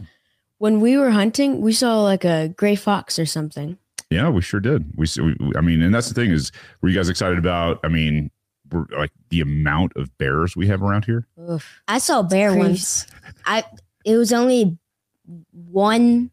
When 0.62 0.78
we 0.81 0.97
were 0.97 1.11
hunting, 1.11 1.61
we 1.61 1.73
saw 1.73 2.00
like 2.02 2.25
a 2.25 2.47
gray 2.57 2.76
fox 2.76 3.19
or 3.19 3.26
something. 3.26 3.76
Yeah, 4.11 4.28
we 4.28 4.42
sure 4.42 4.61
did. 4.61 4.92
We, 4.95 5.07
s- 5.07 5.19
we, 5.19 5.35
I 5.57 5.61
mean, 5.61 5.83
and 5.83 5.92
that's 5.92 6.07
the 6.09 6.14
thing 6.14 6.31
is, 6.31 6.52
were 6.81 6.88
you 6.88 6.95
guys 6.95 7.09
excited 7.09 7.37
about? 7.37 7.81
I 7.83 7.88
mean, 7.88 8.31
we're 8.71 8.87
like 8.97 9.11
the 9.31 9.40
amount 9.40 9.95
of 9.97 10.16
bears 10.19 10.54
we 10.54 10.69
have 10.69 10.81
around 10.81 11.04
here. 11.04 11.26
Oof. 11.50 11.81
I 11.88 11.99
saw 11.99 12.21
a 12.21 12.23
bear 12.23 12.54
once. 12.54 13.09
I 13.45 13.64
it 14.04 14.16
was 14.16 14.33
only 14.33 14.78
one, 15.50 16.31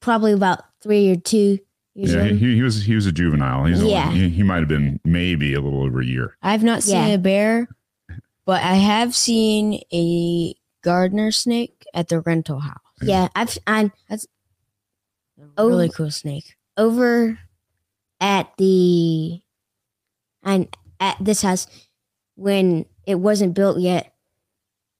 probably 0.00 0.32
about 0.32 0.64
three 0.82 1.10
or 1.12 1.16
two 1.16 1.58
years 1.94 2.12
Yeah, 2.12 2.24
he, 2.24 2.56
he 2.56 2.62
was 2.62 2.82
he 2.84 2.94
was 2.94 3.06
a 3.06 3.12
juvenile. 3.12 3.64
He's 3.64 3.82
Yeah. 3.82 4.08
only, 4.08 4.18
he, 4.20 4.28
he 4.28 4.42
might 4.42 4.58
have 4.58 4.68
been 4.68 5.00
maybe 5.02 5.54
a 5.54 5.62
little 5.62 5.82
over 5.82 6.00
a 6.02 6.04
year. 6.06 6.36
I've 6.42 6.62
not 6.62 6.82
seen 6.82 6.96
Yeah. 7.08 7.14
a 7.14 7.18
bear, 7.18 7.68
but 8.44 8.62
I 8.62 8.74
have 8.74 9.14
seen 9.16 9.80
a 9.94 10.54
gardener 10.82 11.30
snake 11.30 11.73
at 11.94 12.08
the 12.08 12.20
rental 12.20 12.60
house. 12.60 12.80
Yeah, 13.02 13.26
mm. 13.28 13.30
I've 13.36 13.58
I'm 13.66 13.92
that's 14.08 14.26
A 15.38 15.42
Oh. 15.56 15.68
really 15.68 15.88
cool 15.88 16.10
snake. 16.10 16.56
over 16.76 17.38
at 18.20 18.50
the 18.58 19.40
and 20.42 20.68
at 21.00 21.16
this 21.20 21.42
house 21.42 21.66
when 22.36 22.86
it 23.06 23.16
wasn't 23.16 23.54
built 23.54 23.78
yet. 23.80 24.13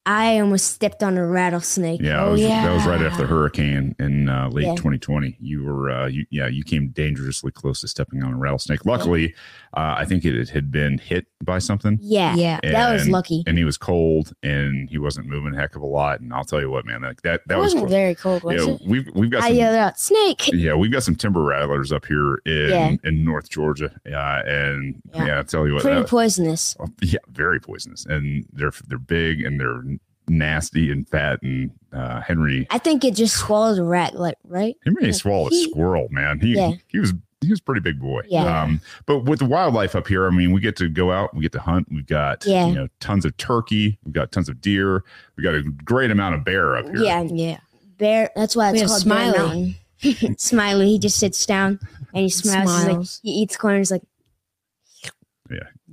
I 0.07 0.39
almost 0.39 0.73
stepped 0.75 1.03
on 1.03 1.17
a 1.17 1.27
rattlesnake. 1.27 2.01
Yeah, 2.03 2.17
that 2.17 2.23
Oh, 2.27 2.31
was, 2.33 2.41
that 2.43 2.75
was 2.75 2.85
right 2.87 3.01
after 3.01 3.23
the 3.23 3.27
hurricane 3.27 3.97
in 3.99 4.29
uh, 4.29 4.51
late 4.51 4.67
Yeah. 4.67 4.75
2020. 4.75 5.37
You 5.41 5.65
were, 5.65 5.91
uh, 5.91 6.07
you, 6.09 6.27
yeah, 6.31 6.47
you 6.47 6.63
came 6.63 6.89
dangerously 6.89 7.51
close 7.51 7.81
to 7.81 7.89
stepping 7.89 8.23
on 8.23 8.35
a 8.35 8.37
rattlesnake. 8.37 8.85
Luckily, 8.85 9.35
uh, 9.75 9.95
I 9.97 10.05
think 10.05 10.27
it 10.27 10.51
had 10.51 10.71
been 10.71 10.99
hit 10.99 11.27
by 11.43 11.59
something, 11.59 11.99
Yeah, 12.03 12.37
Yeah. 12.37 12.61
that 12.63 12.93
was 12.93 13.09
lucky. 13.09 13.45
and 13.47 13.57
he 13.57 13.65
was 13.65 13.79
cold, 13.79 14.35
and 14.43 14.91
he 14.91 14.99
wasn't 14.99 15.27
moving 15.27 15.55
a 15.55 15.57
heck 15.59 15.75
of 15.75 15.81
a 15.83 15.87
lot. 15.87 16.21
And 16.21 16.33
I'll 16.35 16.45
tell 16.45 16.61
you 16.61 16.71
what, 16.71 16.85
man, 16.85 17.01
like 17.03 17.23
that 17.23 17.41
that 17.47 17.49
That 17.49 17.59
was 17.59 17.73
wasn't 17.75 17.91
very 17.91 18.15
cold, 18.15 18.43
was 18.43 18.65
Yeah, 18.67 18.75
it? 18.75 18.81
we've 18.87 19.09
we've 19.15 19.31
got 19.31 19.43
I 19.43 19.49
some, 19.49 19.57
yelled 19.57 19.77
out, 19.77 19.99
"Snake!" 19.99 20.51
yeah, 20.53 20.75
we've 20.75 20.93
got 20.93 21.03
some 21.03 21.17
timber 21.17 21.43
rattlers 21.43 21.93
up 21.93 22.05
here 22.07 22.37
in 22.47 22.69
Yeah. 22.71 22.97
in 23.05 23.25
North 23.25 23.49
Georgia, 23.51 23.91
uh, 24.07 24.43
and 24.47 25.01
yeah. 25.15 25.27
Yeah. 25.27 25.39
I 25.41 25.43
tell 25.43 25.67
you 25.67 25.75
what, 25.75 25.83
Pretty 25.83 26.01
that- 26.03 26.09
poisonous. 26.09 26.77
Oh, 26.79 26.87
yeah, 27.03 27.19
very 27.31 27.59
poisonous, 27.61 28.05
and 28.07 28.45
they're 28.53 28.73
they're 28.87 28.99
big 28.99 29.41
and 29.43 29.59
they're 29.61 29.83
nasty 30.29 30.91
and 30.91 31.09
fat. 31.09 31.41
And 31.43 31.71
uh, 31.93 32.21
Henry 32.21 32.67
I 32.71 32.79
think 32.79 33.05
it 33.05 33.15
just 33.15 33.37
swallowed 33.37 33.79
a 33.79 33.85
rat, 33.85 34.15
like 34.15 34.37
right. 34.45 34.77
He 34.85 34.91
may 34.91 35.07
have 35.07 35.17
swallowed 35.17 35.53
a 35.53 35.57
squirrel, 35.57 36.09
man. 36.11 36.41
He 36.41 36.55
Yeah. 36.55 36.73
he 36.89 36.99
was 36.99 37.13
he 37.41 37.51
was 37.51 37.61
a 37.61 37.63
pretty 37.63 37.83
big 37.83 38.01
boy. 38.01 38.23
Yeah. 38.27 38.63
Um, 38.63 38.81
but 39.05 39.25
with 39.25 39.41
the 39.41 39.45
wildlife 39.45 39.95
up 39.95 40.09
here, 40.09 40.27
I 40.27 40.31
mean, 40.31 40.51
we 40.53 40.63
get 40.63 40.77
to 40.77 40.89
go 40.89 41.13
out, 41.13 41.35
we 41.35 41.43
get 41.43 41.53
to 41.53 41.61
hunt. 41.61 41.87
We've 41.91 42.07
got 42.07 42.47
Yeah. 42.47 42.67
you 42.69 42.75
know 42.75 42.89
tons 43.01 43.25
of 43.27 43.37
turkey. 43.37 43.99
We've 44.05 44.15
got 44.15 44.33
tons 44.33 44.49
of 44.49 44.61
deer. 44.63 45.05
We 45.37 45.45
got 45.45 45.55
a 45.55 45.63
great 45.63 46.11
amount 46.11 46.37
of 46.37 46.45
bear 46.45 46.77
up 46.77 46.87
here. 46.87 46.97
Yeah, 47.05 47.23
Yeah. 47.23 47.59
bear. 47.99 48.31
That's 48.35 48.57
why 48.57 48.71
it's 48.71 48.81
have 48.81 48.89
called 48.89 49.05
Bear 49.09 49.33
Smiley. 49.35 49.81
Smiley. 50.39 50.89
He 50.89 50.99
just 50.99 51.19
sits 51.19 51.45
down 51.47 51.79
and 52.15 52.23
he 52.23 52.29
smiles. 52.31 52.71
He's 52.71 52.85
like- 52.85 52.91
Smiles. 52.93 53.21
he 53.23 53.31
eats 53.31 53.57
corners 53.57 53.91
like 53.91 54.03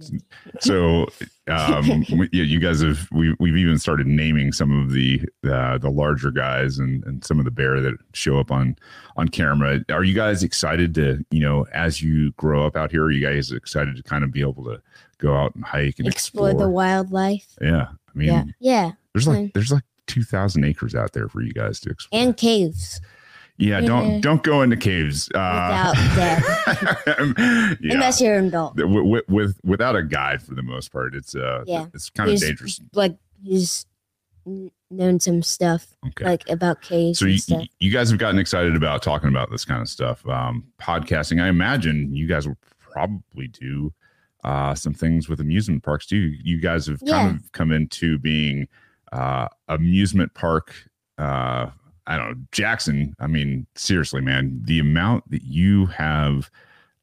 So, 0.59 1.07
um, 1.47 2.05
we, 2.17 2.29
yeah, 2.31 2.43
you 2.43 2.59
guys 2.59 2.81
have 2.81 3.07
we 3.11 3.35
we've 3.39 3.57
even 3.57 3.77
started 3.79 4.05
naming 4.07 4.51
some 4.51 4.71
of 4.83 4.91
the 4.91 5.21
uh, 5.49 5.77
the 5.77 5.89
larger 5.89 6.29
guys 6.31 6.77
and 6.77 7.03
and 7.05 7.23
some 7.23 7.39
of 7.39 7.45
the 7.45 7.51
bear 7.51 7.79
that 7.81 7.97
show 8.13 8.39
up 8.39 8.51
on 8.51 8.75
on 9.17 9.27
camera. 9.27 9.79
Are 9.89 10.03
you 10.03 10.13
guys 10.13 10.43
excited 10.43 10.93
to 10.95 11.25
you 11.31 11.39
know 11.39 11.65
as 11.73 12.01
you 12.01 12.31
grow 12.33 12.65
up 12.65 12.75
out 12.75 12.91
here? 12.91 13.03
Are 13.03 13.11
you 13.11 13.25
guys 13.25 13.51
excited 13.51 13.95
to 13.95 14.03
kind 14.03 14.23
of 14.23 14.31
be 14.31 14.41
able 14.41 14.63
to 14.65 14.81
go 15.17 15.35
out 15.35 15.55
and 15.55 15.63
hike 15.63 15.99
and 15.99 16.07
explore, 16.07 16.49
explore? 16.49 16.67
the 16.67 16.69
wildlife. 16.69 17.47
yeah, 17.61 17.87
I 17.89 18.11
mean, 18.13 18.27
Yeah. 18.27 18.43
Yeah, 18.59 18.91
There's 19.13 19.27
like 19.27 19.53
there's 19.53 19.71
like 19.71 19.83
two 20.07 20.23
thousand 20.23 20.63
acres 20.65 20.93
out 20.95 21.13
there 21.13 21.27
for 21.29 21.41
you 21.41 21.53
guys 21.53 21.79
to 21.81 21.89
explore. 21.89 22.21
and 22.21 22.35
caves. 22.37 22.99
Yeah, 23.61 23.79
don't 23.81 24.05
Mhm. 24.09 24.21
don't 24.21 24.43
go 24.43 24.61
into 24.61 24.75
caves 24.75 25.29
uh, 25.35 25.93
Without 26.15 26.97
yeah. 27.81 27.93
Unless 27.93 28.19
you're 28.21 28.37
an 28.37 28.47
adult. 28.47 28.75
with, 28.75 28.85
with, 28.89 29.29
with 29.29 29.59
without 29.63 29.95
a 29.95 30.03
guide 30.03 30.41
for 30.41 30.53
the 30.55 30.63
most 30.63 30.91
part, 30.91 31.15
it's 31.15 31.35
uh 31.35 31.63
Yeah. 31.67 31.85
it's 31.93 32.09
kind 32.09 32.29
of 32.29 32.39
dangerous. 32.39 32.79
Like 32.93 33.15
he's 33.43 33.85
kn- 34.45 34.71
known 34.89 35.19
some 35.19 35.41
stuff 35.43 35.87
Okay. 36.07 36.25
like 36.25 36.49
about 36.49 36.81
caves 36.81 37.19
so 37.19 37.25
you, 37.25 37.37
stuff. 37.37 37.65
you 37.79 37.91
guys 37.91 38.09
have 38.09 38.19
gotten 38.19 38.39
excited 38.39 38.75
about 38.75 39.01
talking 39.01 39.29
about 39.29 39.49
this 39.51 39.63
kind 39.63 39.81
of 39.81 39.87
stuff 39.87 40.27
um 40.27 40.65
podcasting 40.81 41.41
i 41.41 41.47
imagine 41.47 42.13
you 42.13 42.27
guys 42.27 42.45
will 42.45 42.57
probably 42.77 43.47
do 43.47 43.93
uh 44.43 44.75
some 44.75 44.93
things 44.93 45.29
with 45.29 45.39
amusement 45.39 45.81
parks 45.81 46.05
too 46.05 46.17
you 46.43 46.59
guys 46.59 46.87
have 46.87 46.99
Yeah. 47.01 47.19
kind 47.21 47.37
of 47.39 47.51
come 47.53 47.71
into 47.71 48.17
being 48.19 48.67
uh 49.13 49.47
amusement 49.69 50.33
park 50.33 50.73
uh 51.17 51.67
i 52.11 52.17
don't 52.17 52.29
know 52.29 52.35
jackson 52.51 53.15
i 53.19 53.27
mean 53.27 53.65
seriously 53.75 54.21
man 54.21 54.59
the 54.65 54.79
amount 54.79 55.29
that 55.31 55.43
you 55.43 55.85
have 55.87 56.49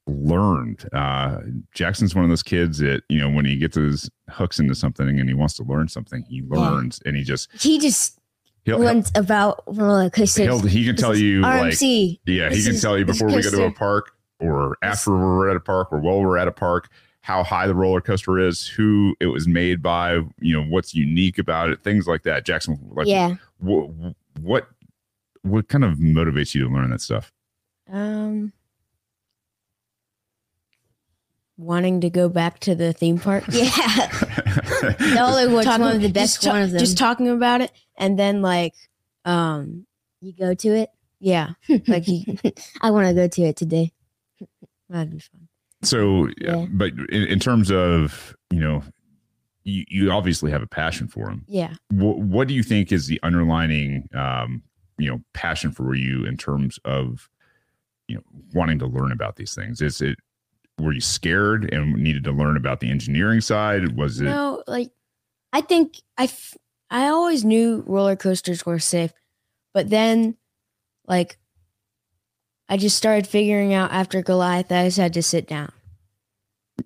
learned 0.06 0.88
uh 0.92 1.38
jackson's 1.74 2.14
one 2.14 2.24
of 2.24 2.30
those 2.30 2.42
kids 2.42 2.78
that 2.78 3.02
you 3.08 3.18
know 3.18 3.28
when 3.30 3.44
he 3.44 3.56
gets 3.56 3.76
his 3.76 4.10
hooks 4.30 4.58
into 4.58 4.74
something 4.74 5.20
and 5.20 5.28
he 5.28 5.34
wants 5.34 5.54
to 5.54 5.62
learn 5.64 5.86
something 5.88 6.24
he 6.28 6.42
learns 6.42 7.00
and 7.04 7.16
he 7.16 7.22
just 7.22 7.48
He 7.60 7.78
just 7.78 8.18
he'll, 8.64 8.78
learns 8.78 9.10
about 9.14 9.62
roller 9.66 10.08
coasters. 10.10 10.46
he'll 10.46 10.60
can 10.84 10.96
tell 10.96 11.16
you 11.16 11.40
like 11.42 11.74
RMC. 11.74 12.20
yeah, 12.26 12.48
he 12.50 12.62
can 12.62 12.74
is- 12.74 12.82
tell 12.82 12.98
you 12.98 13.04
before 13.04 13.28
we 13.28 13.42
go 13.42 13.50
to 13.50 13.64
a 13.64 13.72
park 13.72 14.12
or 14.40 14.76
after 14.82 15.10
we're 15.12 15.50
at 15.50 15.56
a 15.56 15.60
park 15.60 15.92
or 15.92 15.98
while 16.00 16.20
we're 16.22 16.38
at 16.38 16.48
a 16.48 16.52
park 16.52 16.88
how 17.20 17.42
high 17.42 17.66
the 17.66 17.74
roller 17.74 18.00
coaster 18.00 18.38
is, 18.38 18.66
who 18.66 19.14
it 19.20 19.26
was 19.26 19.46
made 19.46 19.82
by, 19.82 20.14
you 20.40 20.56
know, 20.56 20.62
what's 20.62 20.94
unique 20.94 21.36
about 21.36 21.68
it, 21.68 21.82
things 21.82 22.06
like 22.06 22.22
that. 22.22 22.46
Jackson, 22.46 22.78
like, 22.92 23.06
yeah. 23.06 23.34
what, 23.58 23.90
what, 24.40 24.68
what 25.48 25.68
kind 25.68 25.84
of 25.84 25.94
motivates 25.98 26.54
you 26.54 26.66
to 26.68 26.74
learn 26.74 26.90
that 26.90 27.00
stuff? 27.00 27.32
Um, 27.90 28.52
wanting 31.56 32.00
to 32.02 32.10
go 32.10 32.28
back 32.28 32.60
to 32.60 32.74
the 32.74 32.92
theme 32.92 33.18
park. 33.18 33.44
Yeah. 33.52 33.64
Dollywood's 33.68 35.64
Talking- 35.64 35.84
one 35.84 35.96
of 35.96 36.02
the 36.02 36.08
best 36.12 36.34
just 36.36 36.42
ta- 36.44 36.50
one 36.52 36.62
of 36.62 36.70
them. 36.70 36.78
Just 36.78 36.98
talking 36.98 37.28
about 37.28 37.60
it, 37.62 37.72
and 37.96 38.18
then 38.18 38.42
like, 38.42 38.74
um, 39.24 39.86
you 40.20 40.32
go 40.32 40.54
to 40.54 40.68
it. 40.68 40.90
yeah, 41.20 41.50
like 41.88 42.06
you, 42.06 42.22
I 42.80 42.90
want 42.90 43.08
to 43.08 43.14
go 43.14 43.26
to 43.26 43.42
it 43.42 43.56
today. 43.56 43.92
that'd 44.88 45.10
be 45.10 45.18
fun. 45.18 45.48
so, 45.82 46.28
Yeah. 46.40 46.66
but 46.70 46.92
in, 47.10 47.24
in 47.24 47.38
terms 47.40 47.70
of, 47.72 48.36
you 48.50 48.60
know, 48.60 48.82
you, 49.64 49.84
you 49.88 50.10
obviously 50.12 50.50
have 50.52 50.62
a 50.62 50.66
passion 50.66 51.08
for 51.08 51.26
them. 51.26 51.44
Yeah. 51.48 51.74
What, 51.90 52.18
what 52.18 52.46
do 52.48 52.54
you 52.54 52.62
think 52.62 52.92
is 52.92 53.06
the 53.08 53.18
underlining, 53.22 54.08
um, 54.14 54.62
you 54.98 55.10
know, 55.10 55.22
passion 55.32 55.72
for 55.72 55.94
you 55.94 56.24
in 56.24 56.36
terms 56.36 56.78
of, 56.84 57.28
you 58.08 58.16
know, 58.16 58.22
wanting 58.52 58.78
to 58.80 58.86
learn 58.86 59.12
about 59.12 59.36
these 59.36 59.54
things? 59.54 59.80
Is 59.80 60.00
it, 60.00 60.18
were 60.78 60.92
you 60.92 61.00
scared 61.00 61.72
and 61.72 61.94
needed 61.94 62.24
to 62.24 62.32
learn 62.32 62.56
about 62.56 62.80
the 62.80 62.90
engineering 62.90 63.40
side? 63.40 63.96
Was 63.96 64.20
it, 64.20 64.24
No, 64.24 64.62
like 64.66 64.90
I 65.52 65.60
think 65.60 65.96
I 66.16 66.24
f- 66.24 66.56
I 66.90 67.08
always 67.08 67.44
knew 67.44 67.82
roller 67.86 68.16
coasters 68.16 68.64
were 68.64 68.78
safe, 68.78 69.12
but 69.74 69.90
then 69.90 70.36
like 71.06 71.38
I 72.68 72.76
just 72.76 72.96
started 72.96 73.26
figuring 73.26 73.74
out 73.74 73.90
after 73.92 74.22
Goliath 74.22 74.70
I 74.70 74.84
just 74.84 74.98
had 74.98 75.14
to 75.14 75.22
sit 75.22 75.46
down. 75.46 75.72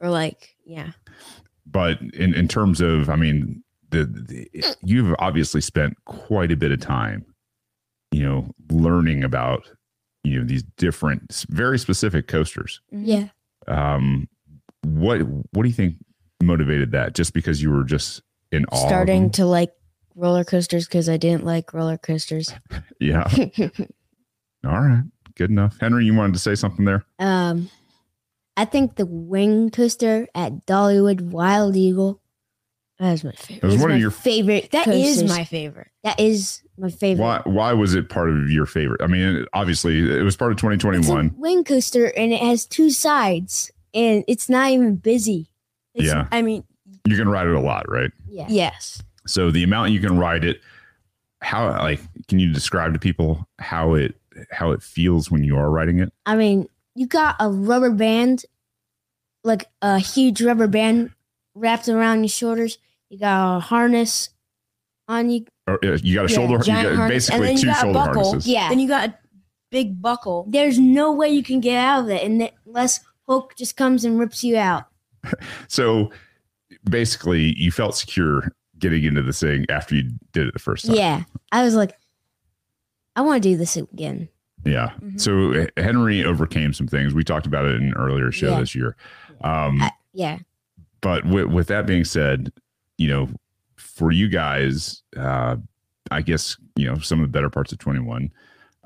Or 0.00 0.09
like, 0.09 0.57
yeah. 0.64 0.92
but 1.66 2.00
in, 2.00 2.33
in 2.35 2.49
terms 2.49 2.81
of, 2.81 3.11
I 3.11 3.16
mean, 3.16 3.62
the, 3.90 4.07
the 4.07 4.49
you've 4.83 5.14
obviously 5.19 5.61
spent 5.61 5.97
quite 6.07 6.50
a 6.50 6.57
bit 6.57 6.73
of 6.73 6.81
time, 6.81 7.26
you 8.12 8.23
know, 8.23 8.47
learning 8.71 9.25
about 9.25 9.69
you 10.25 10.38
know 10.38 10.47
these 10.47 10.62
different, 10.76 11.45
very 11.49 11.78
specific 11.78 12.28
coasters. 12.28 12.81
Yeah. 12.92 13.28
Um, 13.66 14.28
what 14.85 15.19
what 15.21 15.62
do 15.62 15.69
you 15.69 15.75
think 15.75 15.97
motivated 16.42 16.92
that? 16.92 17.14
Just 17.14 17.33
because 17.35 17.61
you 17.62 17.71
were 17.71 17.85
just 17.85 18.23
in 18.52 18.64
awe? 18.66 18.87
Starting 18.87 19.31
to 19.33 19.47
like 19.47 19.73
roller 20.14 20.45
coasters 20.45 20.87
because 20.87 21.09
I 21.09 21.16
didn't 21.16 21.45
like 21.45 21.73
roller 21.75 21.99
coasters. 21.99 22.52
yeah. 23.00 23.26
All 24.64 24.81
right, 24.81 25.02
good 25.37 25.50
enough. 25.50 25.76
Henry, 25.81 26.04
you 26.04 26.14
wanted 26.14 26.35
to 26.35 26.38
say 26.38 26.54
something 26.54 26.85
there? 26.85 27.04
um, 27.19 27.69
I 28.57 28.66
think 28.66 28.97
the 28.97 29.07
wing 29.07 29.71
coaster 29.71 30.28
at 30.35 30.66
Dollywood 30.66 31.21
Wild 31.23 31.75
Eagle. 31.75 32.21
That 32.99 33.14
is 33.14 33.25
my 33.25 33.31
It 33.31 33.38
favorite. 33.38 33.73
was 33.73 33.78
one 33.78 33.90
of 33.90 33.99
your 33.99 34.11
favorite. 34.11 34.71
That 34.73 34.87
is 34.88 35.16
coasters. 35.23 35.31
my 35.37 35.45
favorite. 35.45 35.88
That 36.04 36.21
is 36.21 36.62
my 36.79 36.91
favorite. 36.91 37.23
why 37.25 37.43
why 37.45 37.73
was 37.73 37.95
it 37.95 38.09
part 38.09 38.31
of 38.31 38.50
your 38.50 38.67
favorite? 38.67 39.02
I 39.02 39.07
mean, 39.07 39.45
obviously 39.52 39.99
it 39.99 40.23
was 40.23 40.37
part 40.37 40.52
of 40.52 40.59
2021. 40.59 40.99
It's 41.00 41.07
a 41.09 41.11
2021. 41.12 41.41
wing 41.41 41.64
coaster, 41.64 42.07
and 42.17 42.33
it 42.33 42.41
has 42.41 42.67
two 42.67 42.91
sides, 42.91 43.71
and 43.95 44.25
it's 44.26 44.49
not 44.49 44.71
even 44.71 44.97
busy. 44.97 45.49
It's, 45.95 46.07
Yeah. 46.07 46.26
I 46.33 46.43
mean, 46.43 46.64
You 47.07 47.17
can 47.17 47.29
ride 47.29 47.47
it 47.47 47.55
a 47.55 47.61
lot, 47.61 47.91
right? 47.91 48.11
Yeah. 48.29 48.47
yes. 48.49 49.02
So 49.26 49.50
the 49.50 49.62
amount 49.62 49.93
you 49.93 50.00
can 50.00 50.19
ride 50.19 50.45
it, 50.45 50.61
how 51.43 51.69
like 51.69 52.00
can 52.29 52.38
you 52.38 52.52
describe 52.52 52.93
to 52.95 52.99
people 52.99 53.47
how 53.59 53.95
it 53.95 54.14
how 54.50 54.71
it 54.71 54.83
feels 54.83 55.31
when 55.31 55.45
you 55.45 55.57
are 55.57 55.71
riding 55.71 55.99
it? 55.99 56.12
I 56.26 56.37
mean, 56.37 56.69
you 56.95 57.07
got 57.07 57.37
a 57.38 57.50
rubber 57.50 57.91
band, 57.91 58.45
like 59.45 59.67
a 59.83 59.99
huge 59.99 60.41
rubber 60.43 60.67
band 60.69 61.11
wrapped 61.55 61.88
around 61.88 62.21
your 62.23 62.29
shoulders. 62.31 62.79
You 63.11 63.19
got 63.19 63.57
a 63.57 63.61
harness 63.61 64.31
on 65.07 65.29
you. 65.31 65.45
Or 65.66 65.75
uh, 65.85 65.99
you 66.02 66.14
got 66.14 66.26
a 66.26 66.28
Yeah, 66.31 66.35
shoulder, 66.37 66.54
you 66.59 66.73
got 66.73 66.95
harness, 66.97 67.28
basically 67.31 67.57
two 67.57 67.66
got 67.66 67.76
a 67.76 67.81
shoulder 67.81 67.92
buckle. 67.99 68.25
harnesses. 68.25 68.47
Yeah. 68.50 68.69
Then 68.69 68.78
you 68.81 68.88
got 68.88 69.09
a 69.11 69.14
big 69.71 70.00
buckle. 70.02 70.47
There's 70.49 70.78
no 70.78 71.12
way 71.12 71.28
you 71.28 71.42
can 71.42 71.61
get 71.61 71.76
out 71.78 72.04
of 72.04 72.11
it 72.11 72.23
and 72.25 72.50
unless 72.66 73.00
Hulk 73.28 73.54
just 73.57 73.76
comes 73.76 74.04
and 74.04 74.19
rips 74.19 74.42
you 74.45 74.57
out. 74.57 74.85
So 75.69 76.11
basically, 76.85 77.54
you 77.57 77.71
felt 77.71 77.97
secure 77.97 78.50
getting 78.78 79.04
into 79.04 79.23
this 79.23 79.40
thing 79.40 79.64
after 79.71 79.95
you 79.95 80.11
did 80.33 80.49
it 80.49 80.52
the 80.52 80.59
first 80.59 80.87
time. 80.87 80.97
Yeah. 80.97 81.23
I 81.52 81.62
was 81.62 81.75
like, 81.75 81.97
I 83.14 83.21
want 83.21 83.42
to 83.42 83.49
do 83.49 83.57
this 83.57 83.76
again. 83.76 84.28
Yeah. 84.64 84.90
Mhm. 85.00 85.21
So 85.21 85.66
Henry 85.76 86.25
overcame 86.25 86.73
some 86.73 86.88
things. 86.88 87.14
We 87.14 87.25
talked 87.25 87.47
about 87.47 87.64
it 87.66 87.76
in 87.76 87.85
an 87.88 87.95
earlier 87.95 88.33
show 88.33 88.50
Yeah. 88.50 88.61
this 88.61 88.75
year. 88.75 88.97
Um, 89.42 89.81
I, 89.83 89.92
yeah. 90.12 90.38
but 91.00 91.25
with, 91.26 91.47
with 91.47 91.66
that 91.69 91.87
being 91.87 92.04
said, 92.04 92.52
you 92.99 93.09
know, 93.09 93.28
for 93.83 94.11
you 94.12 94.29
guys, 94.29 95.03
uh, 95.17 95.57
I 96.11 96.23
guess 96.23 96.56
you 96.76 96.87
know 96.87 96.99
some 96.99 97.21
of 97.21 97.26
the 97.26 97.33
better 97.33 97.50
parts 97.50 97.73
of 97.73 97.78
21 97.78 98.30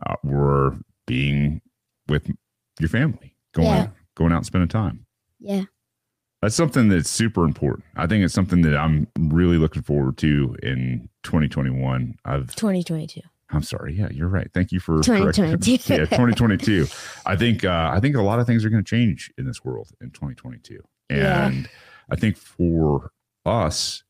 uh, 0.06 0.14
were 0.24 0.74
being 1.06 1.60
with 2.08 2.30
your 2.80 2.88
family, 2.88 3.34
going 3.52 3.66
Yeah. 3.68 3.88
going 4.14 4.32
out 4.32 4.38
and 4.38 4.46
spending 4.46 4.68
time. 4.68 5.06
Yeah. 5.40 5.64
That's 6.42 6.54
something 6.54 6.88
that's 6.88 7.08
super 7.10 7.44
important. 7.44 7.84
I 7.96 8.06
think 8.06 8.22
it's 8.24 8.34
something 8.34 8.60
that 8.62 8.76
I'm 8.76 9.06
really 9.18 9.56
looking 9.56 9.82
forward 9.82 10.16
to 10.18 10.54
in 10.62 11.08
2021. 11.22 12.16
I've 12.24 12.54
2022. 12.54 13.20
I'm 13.50 13.62
sorry. 13.62 13.94
Yeah, 13.94 14.08
you're 14.10 14.28
right. 14.28 14.50
Thank 14.52 14.70
you 14.72 14.78
for 14.80 15.00
correcting- 15.00 15.44
2022. 15.58 15.92
yeah, 15.94 15.98
2022. 16.00 16.86
I 17.24 17.36
think 17.36 17.64
uh, 17.64 17.90
I 17.92 18.00
think 18.00 18.16
a 18.16 18.22
lot 18.22 18.38
of 18.38 18.46
things 18.46 18.64
are 18.64 18.70
going 18.70 18.84
to 18.84 18.88
change 18.88 19.32
in 19.38 19.46
this 19.46 19.64
world 19.64 19.88
in 20.00 20.10
2022, 20.10 20.80
Yeah. 21.10 21.46
and 21.46 21.68
I 22.10 22.16
think 22.16 22.36
for 22.36 23.12
us, 23.44 24.02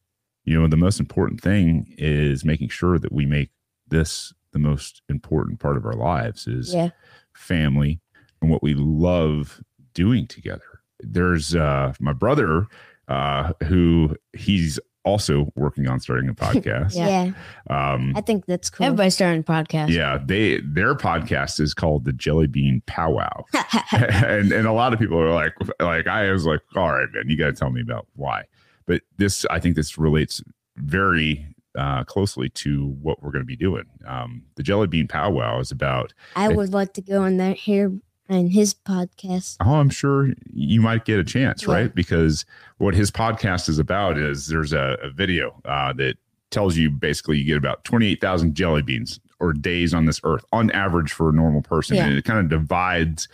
you 0.46 0.58
know, 0.58 0.66
the 0.68 0.76
most 0.76 0.98
important 1.00 1.40
thing 1.42 1.94
is 1.98 2.44
making 2.44 2.68
sure 2.70 2.98
that 2.98 3.12
we 3.12 3.26
make 3.26 3.50
this 3.88 4.32
the 4.52 4.58
most 4.58 5.02
important 5.10 5.60
part 5.60 5.76
of 5.76 5.84
our 5.84 5.92
lives 5.94 6.46
is 6.46 6.72
Yeah. 6.74 6.90
family 7.34 8.00
and 8.40 8.50
what 8.50 8.62
we 8.62 8.72
love 8.74 9.62
doing 9.92 10.26
together. 10.26 10.80
There's 11.00 11.54
uh, 11.54 11.92
my 12.00 12.12
brother 12.14 12.66
uh, 13.08 13.52
who 13.64 14.16
he's 14.32 14.80
also 15.04 15.52
working 15.54 15.86
on 15.88 16.00
starting 16.00 16.28
a 16.28 16.34
podcast. 16.46 16.96
Yeah. 16.96 17.32
um, 17.70 18.12
I 18.16 18.20
think 18.22 18.46
that's 18.46 18.70
cool. 18.70 18.86
Everybody's 18.86 19.14
starting 19.14 19.40
a 19.40 19.44
podcast. 19.44 19.90
yeah, 19.90 20.18
they 20.24 20.60
their 20.62 20.94
podcast 20.94 21.60
is 21.60 21.74
called 21.74 22.04
the 22.04 22.12
Jelly 22.12 22.46
Bean 22.48 22.82
Powwow, 22.86 23.44
and 23.92 24.50
and 24.52 24.66
a 24.66 24.72
lot 24.72 24.92
of 24.92 24.98
people 24.98 25.18
are 25.20 25.32
like, 25.32 25.54
like 25.80 26.06
I 26.08 26.30
was 26.32 26.46
like, 26.46 26.60
all 26.74 26.90
right, 26.92 27.08
man, 27.12 27.24
you 27.28 27.36
got 27.36 27.46
to 27.46 27.52
tell 27.52 27.70
me 27.70 27.80
about 27.82 28.06
why. 28.16 28.44
But 28.86 29.02
this, 29.18 29.44
I 29.50 29.58
think, 29.60 29.76
this 29.76 29.98
relates 29.98 30.42
very 30.76 31.46
uh, 31.76 32.04
closely 32.04 32.48
to 32.50 32.88
what 33.02 33.22
we're 33.22 33.30
going 33.32 33.42
to 33.42 33.46
be 33.46 33.56
doing. 33.56 33.84
Um, 34.06 34.42
the 34.54 34.62
Jelly 34.62 34.86
Bean 34.86 35.08
Powwow 35.08 35.60
is 35.60 35.70
about. 35.70 36.12
I 36.34 36.48
would 36.48 36.72
like 36.72 36.92
to 36.94 37.02
go 37.02 37.22
on 37.22 37.36
that 37.38 37.56
here 37.56 37.92
on 38.28 38.48
his 38.48 38.74
podcast. 38.74 39.56
Oh, 39.64 39.74
I'm 39.74 39.90
sure 39.90 40.30
you 40.52 40.80
might 40.80 41.04
get 41.04 41.18
a 41.18 41.24
chance, 41.24 41.64
Yeah. 41.66 41.74
right? 41.74 41.94
Because 41.94 42.44
what 42.78 42.94
his 42.94 43.10
podcast 43.10 43.68
is 43.68 43.78
about 43.78 44.18
is 44.18 44.46
there's 44.48 44.72
a, 44.72 44.96
a 45.02 45.10
video 45.10 45.60
uh, 45.64 45.92
that 45.94 46.16
tells 46.50 46.76
you 46.76 46.90
basically 46.90 47.38
you 47.38 47.44
get 47.44 47.56
about 47.56 47.84
28,000 47.84 48.54
jelly 48.54 48.82
beans 48.82 49.20
or 49.38 49.52
days 49.52 49.92
on 49.92 50.06
this 50.06 50.20
earth 50.24 50.44
on 50.52 50.70
average 50.70 51.12
for 51.12 51.28
a 51.28 51.32
normal 51.32 51.60
person. 51.62 51.96
Yeah. 51.96 52.06
And 52.06 52.16
it 52.16 52.24
kind 52.24 52.38
of 52.40 52.48
divides 52.48 53.28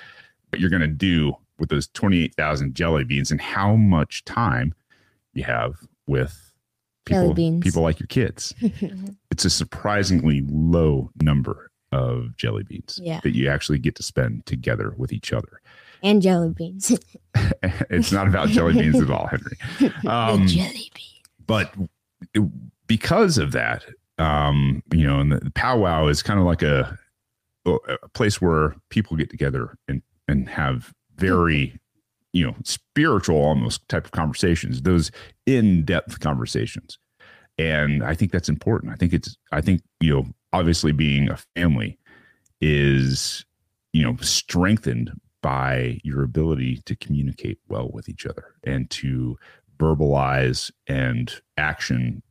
what 0.49 0.61
you're 0.61 0.71
going 0.71 0.81
to 0.83 0.89
do 0.89 1.35
with 1.59 1.69
those 1.69 1.87
28,000 1.89 2.75
jelly 2.75 3.05
beans 3.05 3.31
and 3.31 3.41
how 3.41 3.77
much 3.77 4.25
time 4.25 4.75
you 5.35 5.45
have 5.45 5.75
with 6.07 6.53
people, 7.07 7.35
beans. 7.35 7.63
people 7.63 7.83
like 7.83 7.99
your 8.01 8.07
kids. 8.09 8.55
it's 9.31 9.45
a 9.45 9.51
surprisingly 9.51 10.43
low 10.49 11.11
number 11.21 11.71
of 11.91 12.37
jelly 12.37 12.63
beans 12.65 12.99
Yeah. 13.03 13.21
that 13.23 13.35
you 13.35 13.49
actually 13.49 13.79
get 13.79 13.95
to 13.97 14.03
spend 14.03 14.47
together 14.47 14.95
with 14.97 15.13
each 15.13 15.33
other. 15.33 15.61
and 16.03 16.23
jelly 16.23 16.51
beans. 16.57 16.97
it's 17.91 18.13
not 18.13 18.27
about 18.29 18.49
jelly 18.49 18.73
beans 18.75 19.01
at 19.01 19.11
all, 19.11 19.27
Henry. 19.27 19.57
Um, 20.07 20.47
jelly 20.47 20.91
bean. 20.95 21.23
but 21.47 21.75
it- 22.35 22.43
because 22.89 23.39
of 23.39 23.53
that, 23.53 23.85
um, 24.19 24.83
you 24.93 25.07
know, 25.07 25.19
and 25.21 25.33
the, 25.33 25.39
the 25.41 25.51
powwow 25.53 26.09
is 26.09 26.23
kind 26.23 26.39
of 26.39 26.45
like 26.47 26.63
a 26.63 26.99
a 27.65 28.09
place 28.13 28.41
where 28.41 28.75
people 28.91 29.17
get 29.17 29.31
together 29.31 29.77
and 29.89 30.03
and 30.29 30.49
have 30.49 30.93
very 31.17 31.79
you 32.33 32.47
know 32.47 32.55
spiritual 32.65 33.37
almost 33.37 33.87
type 33.89 34.05
of 34.05 34.13
conversations 34.13 34.83
those 34.83 35.11
in-depth 35.47 36.21
conversations. 36.21 36.99
And 37.59 38.03
i 38.03 38.15
think 38.15 38.33
that's 38.33 38.49
important. 38.49 38.93
I 38.93 38.97
think 38.97 39.13
it's 39.13 39.37
i 39.53 39.61
think 39.61 39.83
you 40.01 40.15
know 40.15 40.27
obviously 40.53 40.93
being 40.93 41.31
a 41.31 41.39
family 41.57 41.99
is 42.61 43.45
you 43.93 44.03
know 44.03 44.17
strengthened 44.21 45.13
by 45.43 45.99
your 46.05 46.23
ability 46.23 46.81
to 46.87 46.97
communicate 46.97 47.59
well 47.69 47.91
with 47.93 48.09
each 48.09 48.25
other 48.25 48.55
and 48.65 48.89
to 48.91 49.37
verbalize 49.79 50.71
and 50.87 51.43
action 51.59 52.23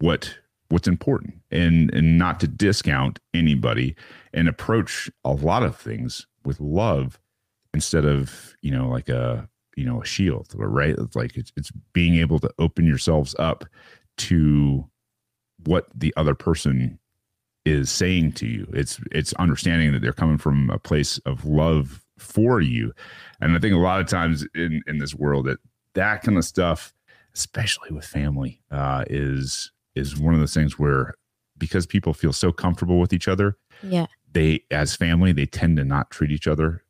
what 0.00 0.34
what's 0.70 0.88
important 0.88 1.34
and 1.50 1.92
and 1.92 2.18
not 2.18 2.40
to 2.40 2.48
discount 2.48 3.18
anybody 3.34 3.94
and 4.32 4.48
approach 4.48 5.10
a 5.24 5.32
lot 5.32 5.62
of 5.62 5.76
things 5.76 6.26
with 6.44 6.58
love 6.58 7.19
instead 7.74 8.04
of 8.04 8.54
you 8.62 8.70
know 8.70 8.88
like 8.88 9.08
a 9.08 9.48
you 9.76 9.84
know 9.84 10.02
a 10.02 10.04
shield 10.04 10.48
right? 10.56 10.94
It's 10.98 11.16
like 11.16 11.36
it's, 11.36 11.52
it's 11.56 11.70
being 11.92 12.16
able 12.16 12.38
to 12.40 12.50
open 12.58 12.86
yourselves 12.86 13.34
up 13.38 13.64
to 14.18 14.84
what 15.64 15.86
the 15.94 16.12
other 16.16 16.34
person 16.34 16.98
is 17.64 17.90
saying 17.90 18.32
to 18.32 18.46
you. 18.46 18.66
It's 18.72 19.00
it's 19.12 19.32
understanding 19.34 19.92
that 19.92 20.00
they're 20.02 20.12
coming 20.12 20.38
from 20.38 20.70
a 20.70 20.78
place 20.78 21.18
of 21.18 21.44
love 21.44 22.02
for 22.18 22.60
you. 22.60 22.92
And 23.40 23.56
i 23.56 23.58
think 23.60 23.74
a 23.74 23.78
lot 23.78 24.00
of 24.00 24.06
times 24.08 24.46
in 24.54 24.82
in 24.86 24.98
this 24.98 25.14
world 25.14 25.46
that 25.46 25.58
that 25.94 26.22
kind 26.22 26.36
of 26.38 26.44
stuff 26.44 26.92
especially 27.34 27.90
with 27.92 28.04
family 28.04 28.60
uh 28.70 29.04
is 29.08 29.70
is 29.94 30.18
one 30.18 30.34
of 30.34 30.40
those 30.40 30.52
things 30.54 30.78
where 30.78 31.14
because 31.56 31.86
people 31.86 32.12
feel 32.12 32.32
so 32.32 32.52
comfortable 32.52 32.98
with 33.00 33.12
each 33.12 33.26
other 33.28 33.56
Yeah. 33.82 34.06
they 34.32 34.64
as 34.70 34.94
family 34.96 35.32
they 35.32 35.46
tend 35.46 35.76
to 35.78 35.84
not 35.84 36.10
treat 36.10 36.30
each 36.30 36.46
other 36.46 36.82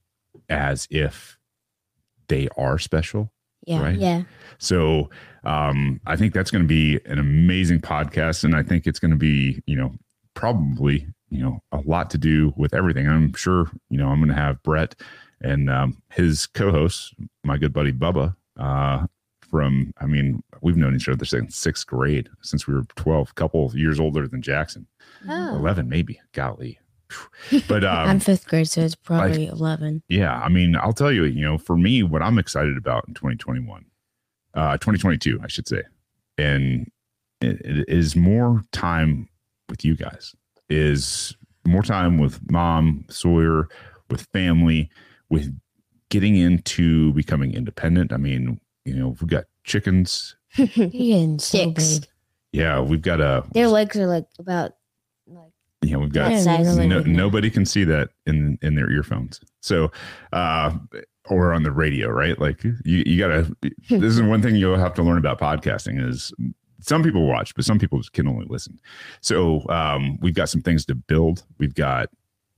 as 0.51 0.87
if 0.91 1.39
they 2.29 2.49
are 2.57 2.79
special 2.79 3.33
Yeah. 3.67 3.83
right 3.83 3.99
yeah. 3.99 4.23
so 4.59 5.09
um, 5.45 6.01
I 6.07 6.17
think 6.17 6.35
that's 6.35 6.51
going 6.51 6.65
to 6.65 6.69
be 6.69 7.01
an 7.07 7.19
amazing 7.19 7.81
podcast, 7.81 8.45
and 8.45 8.55
I 8.55 8.63
think 8.63 8.87
it's 8.87 8.99
going 8.99 9.11
to 9.13 9.17
be, 9.17 9.63
you 9.65 9.75
know, 9.75 9.95
probably, 10.35 11.07
you 11.31 11.43
know, 11.43 11.63
a 11.73 11.81
lot 11.87 12.11
to 12.11 12.19
do 12.19 12.53
with 12.59 12.75
everything. 12.75 13.09
I'm 13.09 13.33
sure, 13.33 13.71
you 13.89 13.97
know, 13.97 14.09
I'm 14.09 14.19
going 14.19 14.29
to 14.29 14.35
have 14.35 14.63
Brett 14.63 14.95
and 15.41 15.71
um, 15.71 16.03
his 16.13 16.47
co-host, 16.47 17.15
my 17.43 17.57
good 17.57 17.73
buddy 17.73 17.91
Bubba, 17.93 18.37
uh, 18.59 19.07
from. 19.51 19.93
I 19.99 20.05
mean, 20.05 20.43
we've 20.61 20.77
known 20.77 20.95
each 20.95 21.09
other 21.09 21.25
since 21.25 21.57
sixth 21.57 21.87
grade, 21.87 22.29
since 22.43 22.67
we 22.67 22.75
were 22.75 22.85
12, 22.97 23.35
couple 23.35 23.65
of 23.65 23.75
years 23.75 23.99
older 23.99 24.29
than 24.29 24.43
Jackson, 24.43 24.87
Oh. 25.27 25.57
11 25.57 25.89
maybe. 25.89 26.21
Golly, 26.33 26.79
but 27.69 27.85
um, 27.85 28.09
I'm 28.09 28.21
fifth 28.21 28.47
grade, 28.47 28.69
so 28.69 28.83
it's 28.83 28.95
probably 28.95 29.47
11. 29.47 30.03
yeah, 30.09 30.35
I 30.39 30.49
mean, 30.49 30.77
I'll 30.77 30.93
tell 30.93 31.13
you, 31.13 31.25
you 31.25 31.43
know, 31.43 31.59
for 31.59 31.77
me, 31.77 32.03
what 32.03 32.23
I'm 32.23 32.39
excited 32.39 32.77
about 32.77 33.07
in 33.09 33.15
2021, 33.15 33.85
uh, 34.55 34.73
2022, 34.79 35.41
I 35.43 35.49
should 35.49 35.69
say, 35.69 35.83
and 36.39 36.91
it, 37.41 37.61
it 37.61 37.89
is 37.89 38.17
more 38.17 38.63
time 38.73 39.29
with 39.69 39.85
you 39.85 39.97
guys. 39.97 40.35
Is 40.69 41.37
more 41.67 41.83
time 41.83 42.19
with 42.19 42.41
mom, 42.51 43.05
Sawyer, 43.09 43.69
with 44.09 44.23
family, 44.33 44.91
with 45.29 45.59
getting 46.11 46.37
into 46.37 47.13
becoming 47.13 47.55
independent. 47.55 48.13
I 48.13 48.19
mean, 48.19 48.61
you 48.85 48.95
know, 48.95 49.17
we've 49.21 49.27
got 49.27 49.45
chickens. 49.65 50.37
You're 50.57 51.39
so 51.39 51.73
Yeah, 52.53 52.81
we've 52.81 53.03
got 53.03 53.21
a 53.21 53.45
Their 53.53 53.69
legs 53.69 53.97
are 53.97 54.07
like 54.07 54.27
about 54.39 54.63
like 54.63 54.73
you 55.83 55.93
know, 55.93 56.01
we've 56.01 56.13
got 56.13 56.31
no, 56.89 57.01
nobody 57.13 57.51
can 57.51 57.65
see 57.65 57.85
that 57.85 58.11
in 58.27 58.59
in 58.63 58.75
their 58.75 58.91
earphones. 58.91 59.41
So, 59.63 59.91
uh, 60.33 60.77
or 61.29 61.53
on 61.55 61.63
the 61.63 61.71
radio, 61.73 62.09
right? 62.09 62.39
Like 62.39 62.63
you, 62.65 62.75
you 62.85 63.19
gotta. 63.19 63.55
this 63.89 64.13
is 64.15 64.23
one 64.23 64.43
thing 64.43 64.57
you'll 64.57 64.79
have 64.79 64.95
to 64.95 65.03
learn 65.03 65.19
about 65.19 65.39
podcasting 65.41 66.07
is 66.07 66.33
some 66.81 67.03
people 67.03 67.27
watch, 67.27 67.55
but 67.55 67.65
some 67.65 67.79
people 67.79 68.01
can 68.13 68.27
only 68.29 68.47
listen. 68.49 68.79
So, 69.21 69.67
um, 69.69 70.19
we've 70.21 70.35
got 70.35 70.49
some 70.49 70.61
things 70.63 70.85
to 70.87 70.95
build. 70.95 71.45
We've 71.59 71.75
got. 71.75 72.09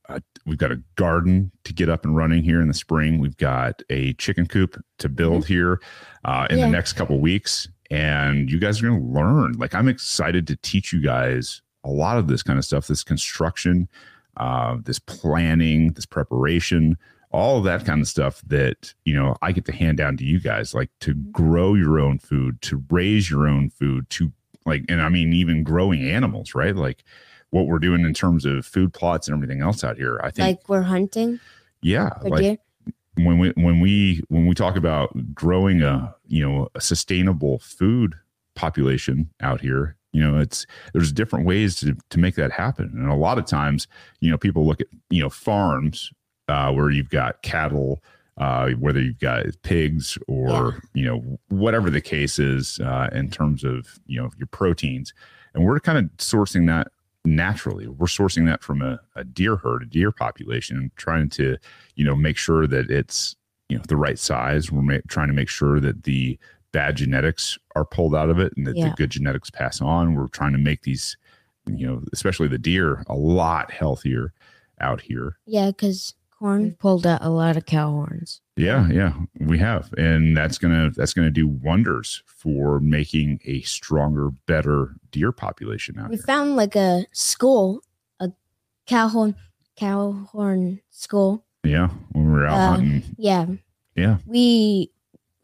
Uh, 0.09 0.19
we've 0.45 0.59
got 0.59 0.73
a 0.73 0.83
garden 0.97 1.53
to 1.63 1.73
get 1.73 1.89
up 1.89 2.05
and 2.05 2.17
running 2.17 2.43
here 2.43 2.61
in 2.61 2.67
the 2.67 2.75
spring. 2.75 3.21
We've 3.21 3.37
got 3.37 3.83
a 3.89 4.15
chicken 4.15 4.47
coop 4.47 4.77
to 4.99 5.09
build 5.09 5.47
here 5.47 5.81
uh, 6.25 6.49
in 6.51 6.59
Yeah. 6.59 6.67
the 6.67 6.73
next 6.73 6.95
couple 6.95 7.21
weeks, 7.21 7.69
and 7.89 8.51
you 8.51 8.59
guys 8.59 8.83
are 8.83 8.89
going 8.89 9.01
to 9.01 9.07
learn. 9.07 9.53
Like 9.53 9.75
I'm 9.77 9.87
excited 9.89 10.49
to 10.49 10.57
teach 10.57 10.93
you 10.93 11.01
guys 11.01 11.63
a 11.85 11.91
lot 11.91 12.19
of 12.19 12.29
this 12.29 12.43
kind 12.43 12.59
of 12.59 12.65
stuff, 12.65 12.87
this 12.87 13.05
construction, 13.05 13.89
uh, 14.37 14.77
this 14.85 14.99
planning, 14.99 15.93
this 15.93 16.07
preparation, 16.07 16.97
all 17.31 17.59
of 17.59 17.65
that 17.65 17.85
kind 17.85 18.01
of 18.01 18.09
stuff 18.09 18.43
that 18.47 18.95
you 19.05 19.15
know 19.15 19.37
I 19.43 19.53
get 19.53 19.65
to 19.67 19.73
hand 19.73 19.99
down 19.99 20.17
to 20.19 20.25
you 20.25 20.41
guys, 20.41 20.75
like 20.75 20.91
to 21.01 21.15
grow 21.15 21.75
your 21.75 21.99
own 21.99 22.19
food, 22.19 22.61
to 22.63 22.83
raise 22.91 23.31
your 23.31 23.49
own 23.49 23.71
food, 23.71 24.09
to 24.11 24.33
like, 24.65 24.85
and 24.89 25.01
I 25.01 25.09
mean 25.09 25.33
even 25.33 25.65
growing 25.65 26.03
animals, 26.03 26.55
right? 26.55 26.77
Like 26.77 27.05
what 27.51 27.67
we're 27.67 27.79
doing 27.79 28.05
in 28.05 28.15
terms 28.15 28.45
of 28.45 28.65
food 28.65 28.93
plots 28.93 29.29
and 29.29 29.35
everything 29.35 29.61
else 29.61 29.83
out 29.83 29.97
here. 29.97 30.21
I 30.23 30.31
think, 30.31 30.59
like 30.59 30.69
we're 30.69 30.83
hunting 30.83 31.41
yeah, 31.83 32.11
like 32.23 32.41
deer. 32.41 32.57
when 33.17 33.39
we 33.39 33.51
when 33.51 33.81
we 33.81 34.23
when 34.29 34.47
we 34.47 34.55
talk 34.55 34.77
about 34.77 35.35
growing 35.35 35.83
a 35.83 36.15
you 36.27 36.49
know 36.49 36.69
a 36.75 36.81
sustainable 36.81 37.59
food 37.59 38.15
population 38.55 39.31
out 39.41 39.61
here 39.61 39.97
you 40.13 40.23
know 40.23 40.39
it's 40.39 40.67
there's 40.93 41.13
different 41.13 41.47
ways 41.47 41.77
to 41.77 41.97
to 42.11 42.19
make 42.19 42.35
that 42.37 42.53
happen. 42.53 42.91
And 42.95 43.11
a 43.11 43.15
lot 43.15 43.39
of 43.39 43.47
times 43.47 43.87
you 44.21 44.31
know 44.31 44.39
people 44.39 44.67
look 44.67 44.81
at 44.81 44.87
you 45.11 45.23
know 45.23 45.31
farms 45.31 46.11
uh 46.49 46.73
where 46.73 46.91
you've 46.91 47.11
got 47.11 47.43
cattle 47.43 48.03
uh 48.39 48.71
whether 48.71 49.01
you've 49.01 49.21
got 49.21 49.47
pigs 49.63 50.19
or 50.29 50.83
you 50.95 51.05
know 51.05 51.39
whatever 51.49 51.91
the 51.91 52.01
case 52.01 52.39
is 52.39 52.81
uh 52.81 53.09
in 53.13 53.31
terms 53.31 53.65
of 53.65 53.99
you 54.07 54.21
know 54.21 54.31
your 54.39 54.49
proteins. 54.49 55.13
And 55.55 55.65
we're 55.65 55.81
kind 55.81 55.99
of 55.99 56.05
sourcing 56.17 56.67
that 56.69 56.89
naturally. 57.25 57.87
We're 57.87 58.07
sourcing 58.07 58.47
that 58.47 58.63
from 58.63 58.83
a, 58.83 58.99
a 59.15 59.25
deer 59.25 59.57
herd 59.57 59.83
a 59.83 59.87
deer 59.87 60.13
population 60.13 60.77
and 60.77 60.97
trying 60.97 61.29
to 61.31 61.57
you 61.95 62.05
know 62.05 62.17
make 62.17 62.37
sure 62.37 62.67
that 62.67 62.91
it's 62.91 63.37
you 63.69 63.79
know 63.79 63.85
the 63.89 63.97
right 63.97 64.19
size. 64.19 64.71
We're 64.71 64.83
ma- 64.83 64.99
trying 65.09 65.29
to 65.29 65.35
make 65.35 65.49
sure 65.49 65.81
that 65.81 66.05
the 66.05 66.39
bad 66.73 66.97
genetics 66.97 67.59
are 67.77 67.85
pulled 67.85 68.15
out 68.15 68.31
of 68.31 68.39
it 68.39 68.53
and 68.57 68.67
that 68.67 68.75
the 68.75 68.95
good 68.97 69.11
genetics 69.11 69.51
pass 69.51 69.81
on 69.81 70.15
we're 70.15 70.27
trying 70.29 70.53
to 70.53 70.59
make 70.59 70.83
these 70.83 71.17
you 71.67 71.87
know 71.87 72.03
especially 72.13 72.49
the 72.49 72.59
deer 72.59 73.05
a 73.09 73.15
lot 73.15 73.71
healthier 73.71 74.33
out 74.81 75.01
here 75.01 75.37
Yeah, 75.47 75.67
because 75.67 76.15
corn. 76.39 76.73
Pulled 76.81 77.07
out 77.07 77.23
a 77.23 77.29
lot 77.29 77.57
of 77.57 77.67
cow 77.67 77.91
horns. 77.91 78.41
yeah 78.57 78.89
yeah 78.91 79.13
we 79.39 79.59
have 79.59 79.93
and 79.97 80.37
that's 80.37 80.59
gonna 80.59 80.91
that's 80.97 81.13
gonna 81.15 81.31
do 81.31 81.47
wonders 81.47 82.23
for 82.27 82.81
making 82.81 83.39
a 83.45 83.61
stronger 83.63 84.31
better 84.47 84.97
deer 85.13 85.31
population 85.31 85.99
out 85.99 86.05
here. 86.07 86.11
We 86.11 86.17
here 86.17 86.25
found 86.25 86.57
like 86.57 86.75
a 86.75 87.07
skull, 87.13 87.83
a 88.19 88.31
cow 88.87 89.07
horn, 89.09 89.37
cow 89.77 90.27
horn 90.33 90.81
skull. 90.91 91.45
yeah 91.65 91.89
when 92.13 92.25
we 92.27 92.33
were 92.33 92.47
out 92.47 92.55
Uh, 92.59 92.71
hunting 92.73 93.03
Yeah, 93.19 93.47
yeah 93.95 94.17
we 94.27 94.91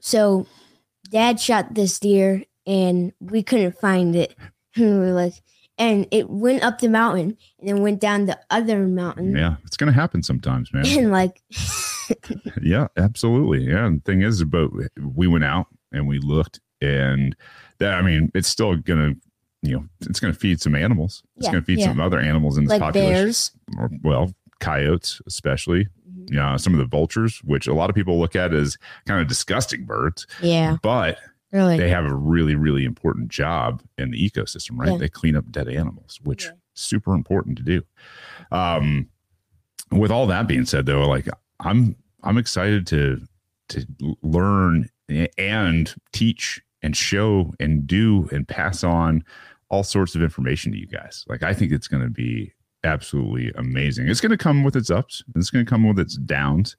so 0.01 0.47
dad 1.09 1.41
shot 1.41 1.75
this 1.75 1.99
deer 1.99 2.45
and 2.67 3.13
we 3.21 3.43
couldn't 3.43 3.79
find 3.79 4.15
it. 4.17 4.35
we 4.77 4.85
were 4.85 5.13
like, 5.13 5.35
and 5.79 6.07
it 6.11 6.29
went 6.29 6.63
up 6.63 6.81
the 6.81 6.89
mountain 6.89 7.37
and 7.59 7.69
then 7.69 7.83
went 7.83 8.01
down 8.01 8.27
the 8.27 8.39
other 8.51 8.81
mountain. 8.87 9.37
yeah 9.37 9.57
it's 9.65 9.77
gonna 9.77 9.93
happen 9.93 10.23
sometimes 10.23 10.73
man 10.73 10.85
And 10.99 11.11
like, 11.13 11.41
yeah, 12.63 12.89
absolutely. 12.97 13.65
Yeah. 13.65 13.87
And 13.87 14.01
the 14.01 14.05
thing 14.05 14.23
is, 14.23 14.43
but 14.45 14.71
we 15.01 15.27
went 15.27 15.45
out 15.45 15.67
and 15.93 16.07
we 16.09 16.19
looked, 16.19 16.61
and 16.81 17.35
that 17.79 17.95
I 17.95 18.03
mean, 18.03 18.31
it's 18.35 18.49
still 18.49 18.77
gonna, 18.77 19.15
you 19.63 19.77
know, 19.77 19.85
it's 20.03 20.21
gonna 20.21 20.35
feed 20.35 20.61
some 20.61 20.75
animals. 20.75 21.23
It's 21.37 21.47
Yeah, 21.47 21.53
gonna 21.53 21.65
feed 21.65 21.79
yeah. 21.81 21.87
some 21.89 22.01
other 22.01 22.19
animals 22.19 22.59
in 22.59 22.65
this 22.65 22.71
like 22.73 22.81
population. 22.81 23.15
bears. 23.25 23.53
Or, 23.79 23.91
well, 24.03 24.33
coyotes, 24.61 25.21
especially. 25.27 25.89
Yeah, 26.31 26.57
some 26.57 26.73
of 26.75 26.79
the 26.79 26.85
vultures, 26.87 27.39
which 27.45 27.67
a 27.67 27.75
lot 27.75 27.91
of 27.91 27.97
people 27.97 28.19
look 28.19 28.37
at 28.37 28.53
as 28.55 28.77
kind 29.07 29.21
of 29.21 29.29
disgusting 29.29 29.85
birds, 29.85 30.27
Yeah. 30.43 30.77
but 30.83 31.19
Really. 31.53 31.77
they 31.79 31.89
have 31.91 32.05
a 32.05 32.15
really, 32.15 32.55
really 32.55 32.85
important 32.85 33.31
job 33.31 33.83
in 33.97 34.11
the 34.11 34.31
ecosystem, 34.31 34.79
right? 34.79 34.93
Yeah. 34.93 34.99
They 34.99 35.09
clean 35.09 35.37
up 35.37 35.51
dead 35.51 35.69
animals, 35.69 36.19
which 36.23 36.45
Yeah. 36.45 36.51
super 36.75 37.15
important 37.15 37.57
to 37.59 37.65
do. 37.65 37.83
Um, 38.53 39.09
with 39.91 40.11
all 40.11 40.27
that 40.27 40.47
being 40.47 40.65
said, 40.67 40.87
though, 40.87 41.07
like 41.09 41.29
I'm, 41.61 41.97
I'm 42.23 42.39
excited 42.39 42.87
to 42.89 43.23
to 43.71 43.87
learn 44.23 44.89
and 45.37 45.95
teach 46.13 46.61
and 46.83 46.97
show 46.97 47.53
and 47.61 47.87
do 47.87 48.29
and 48.33 48.49
pass 48.49 48.83
on 48.83 49.23
all 49.69 49.83
sorts 49.83 50.15
of 50.15 50.23
information 50.23 50.73
to 50.73 50.79
you 50.79 50.87
guys. 50.87 51.25
Like 51.29 51.43
I 51.43 51.53
think 51.53 51.73
it's 51.73 51.87
going 51.89 52.03
to 52.03 52.09
be 52.11 52.53
absolutely 52.85 53.53
amazing. 53.57 54.09
It's 54.09 54.21
going 54.21 54.31
to 54.31 54.37
come 54.39 54.65
with 54.65 54.77
its 54.77 54.91
ups. 54.91 55.23
and 55.27 55.41
It's 55.41 55.51
going 55.51 55.65
to 55.65 55.69
come 55.69 55.87
with 55.87 55.99
its 55.99 56.17
downs, 56.17 56.77